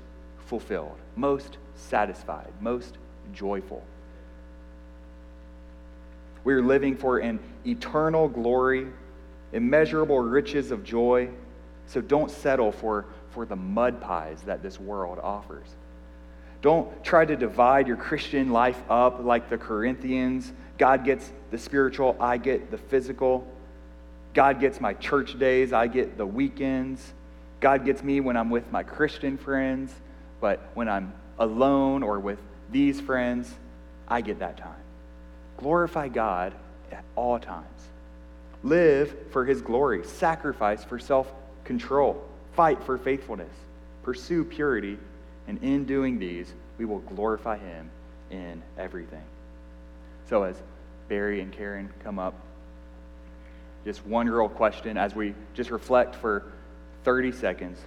fulfilled, 0.47 0.97
most 1.15 1.57
satisfied, 1.75 2.51
most 2.59 2.97
joyful. 3.33 3.83
We 6.47 6.53
are 6.53 6.61
living 6.61 6.95
for 6.95 7.17
an 7.17 7.41
eternal 7.65 8.29
glory, 8.29 8.87
immeasurable 9.51 10.19
riches 10.19 10.71
of 10.71 10.81
joy. 10.81 11.27
So 11.87 11.99
don't 11.99 12.31
settle 12.31 12.71
for 12.71 13.03
for 13.31 13.45
the 13.45 13.57
mud 13.57 13.99
pies 13.99 14.43
that 14.43 14.63
this 14.63 14.79
world 14.79 15.19
offers. 15.21 15.67
Don't 16.61 17.03
try 17.03 17.25
to 17.25 17.35
divide 17.35 17.85
your 17.85 17.97
Christian 17.97 18.51
life 18.53 18.81
up 18.89 19.25
like 19.25 19.49
the 19.49 19.57
Corinthians. 19.57 20.53
God 20.77 21.03
gets 21.03 21.33
the 21.51 21.57
spiritual, 21.57 22.15
I 22.17 22.37
get 22.37 22.71
the 22.71 22.77
physical. 22.77 23.45
God 24.33 24.61
gets 24.61 24.79
my 24.79 24.93
church 24.93 25.37
days, 25.37 25.73
I 25.73 25.87
get 25.87 26.17
the 26.17 26.25
weekends. 26.25 27.13
God 27.59 27.83
gets 27.83 28.01
me 28.03 28.21
when 28.21 28.37
I'm 28.37 28.49
with 28.49 28.71
my 28.71 28.83
Christian 28.83 29.37
friends, 29.37 29.93
but 30.39 30.69
when 30.75 30.87
I'm 30.87 31.11
alone 31.39 32.03
or 32.03 32.21
with 32.21 32.39
these 32.71 33.01
friends, 33.01 33.53
I 34.07 34.21
get 34.21 34.39
that 34.39 34.55
time. 34.55 34.86
Glorify 35.57 36.07
God 36.07 36.53
at 36.91 37.03
all 37.15 37.39
times. 37.39 37.65
Live 38.63 39.15
for 39.31 39.45
his 39.45 39.61
glory, 39.61 40.05
sacrifice 40.05 40.83
for 40.83 40.99
self 40.99 41.31
control. 41.63 42.23
Fight 42.53 42.81
for 42.83 42.97
faithfulness, 42.97 43.53
pursue 44.01 44.43
purity, 44.43 44.97
and 45.47 45.63
in 45.63 45.85
doing 45.85 46.19
these, 46.19 46.51
we 46.77 46.85
will 46.85 46.99
glorify 46.99 47.57
Him 47.57 47.89
in 48.29 48.61
everything. 48.77 49.23
So, 50.29 50.43
as 50.43 50.55
Barry 51.07 51.39
and 51.41 51.51
Karen 51.51 51.89
come 52.03 52.19
up, 52.19 52.33
just 53.85 54.05
one 54.05 54.27
real 54.27 54.49
question 54.49 54.97
as 54.97 55.15
we 55.15 55.33
just 55.53 55.69
reflect 55.69 56.15
for 56.15 56.51
30 57.03 57.31
seconds. 57.31 57.79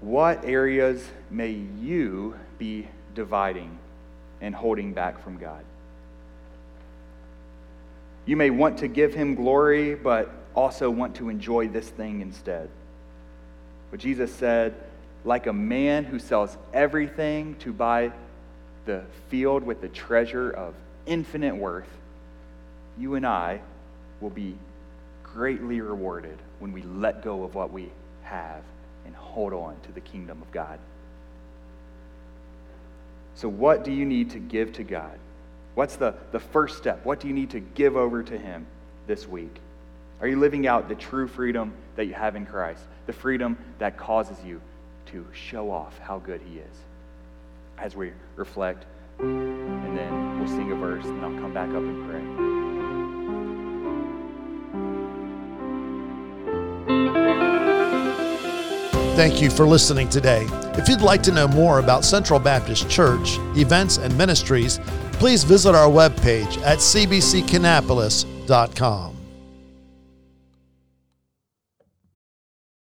What 0.00 0.44
areas 0.44 1.06
may 1.30 1.50
you 1.50 2.34
be 2.58 2.88
dividing 3.14 3.78
and 4.40 4.54
holding 4.54 4.92
back 4.92 5.22
from 5.22 5.38
God? 5.38 5.64
You 8.26 8.36
may 8.36 8.50
want 8.50 8.78
to 8.78 8.88
give 8.88 9.14
him 9.14 9.34
glory, 9.34 9.94
but 9.94 10.30
also 10.54 10.90
want 10.90 11.16
to 11.16 11.28
enjoy 11.28 11.68
this 11.68 11.88
thing 11.88 12.20
instead. 12.20 12.68
But 13.90 14.00
Jesus 14.00 14.32
said, 14.32 14.74
like 15.24 15.46
a 15.46 15.52
man 15.52 16.04
who 16.04 16.18
sells 16.18 16.56
everything 16.72 17.56
to 17.56 17.72
buy 17.72 18.12
the 18.86 19.02
field 19.28 19.64
with 19.64 19.80
the 19.80 19.88
treasure 19.88 20.50
of 20.50 20.74
infinite 21.06 21.56
worth, 21.56 21.88
you 22.98 23.14
and 23.14 23.26
I 23.26 23.60
will 24.20 24.30
be 24.30 24.54
greatly 25.22 25.80
rewarded 25.80 26.38
when 26.58 26.72
we 26.72 26.82
let 26.82 27.22
go 27.22 27.44
of 27.44 27.54
what 27.54 27.72
we 27.72 27.90
have 28.22 28.62
and 29.06 29.14
hold 29.14 29.52
on 29.52 29.76
to 29.84 29.92
the 29.92 30.00
kingdom 30.00 30.40
of 30.42 30.50
God. 30.52 30.78
So, 33.40 33.48
what 33.48 33.84
do 33.84 33.90
you 33.90 34.04
need 34.04 34.28
to 34.32 34.38
give 34.38 34.74
to 34.74 34.84
God? 34.84 35.18
What's 35.74 35.96
the, 35.96 36.12
the 36.30 36.38
first 36.38 36.76
step? 36.76 37.06
What 37.06 37.20
do 37.20 37.28
you 37.28 37.32
need 37.32 37.48
to 37.50 37.60
give 37.60 37.96
over 37.96 38.22
to 38.22 38.36
Him 38.36 38.66
this 39.06 39.26
week? 39.26 39.56
Are 40.20 40.28
you 40.28 40.38
living 40.38 40.66
out 40.66 40.90
the 40.90 40.94
true 40.94 41.26
freedom 41.26 41.72
that 41.96 42.04
you 42.04 42.12
have 42.12 42.36
in 42.36 42.44
Christ? 42.44 42.82
The 43.06 43.14
freedom 43.14 43.56
that 43.78 43.96
causes 43.96 44.36
you 44.44 44.60
to 45.06 45.24
show 45.32 45.70
off 45.70 45.98
how 46.00 46.18
good 46.18 46.42
He 46.42 46.58
is. 46.58 46.76
As 47.78 47.96
we 47.96 48.12
reflect, 48.36 48.84
and 49.20 49.96
then 49.96 50.38
we'll 50.38 50.46
sing 50.46 50.70
a 50.72 50.74
verse, 50.76 51.06
and 51.06 51.24
I'll 51.24 51.40
come 51.40 51.54
back 51.54 51.70
up 51.70 51.76
and 51.76 52.10
pray. 52.10 52.59
Thank 59.20 59.42
you 59.42 59.50
for 59.50 59.66
listening 59.66 60.08
today. 60.08 60.46
If 60.78 60.88
you'd 60.88 61.02
like 61.02 61.22
to 61.24 61.30
know 61.30 61.46
more 61.46 61.78
about 61.78 62.06
Central 62.06 62.40
Baptist 62.40 62.88
Church, 62.88 63.36
events, 63.54 63.98
and 63.98 64.16
ministries, 64.16 64.80
please 65.12 65.44
visit 65.44 65.74
our 65.74 65.90
webpage 65.90 66.56
at 66.62 66.78
cbckannapolis.com. 66.78 69.19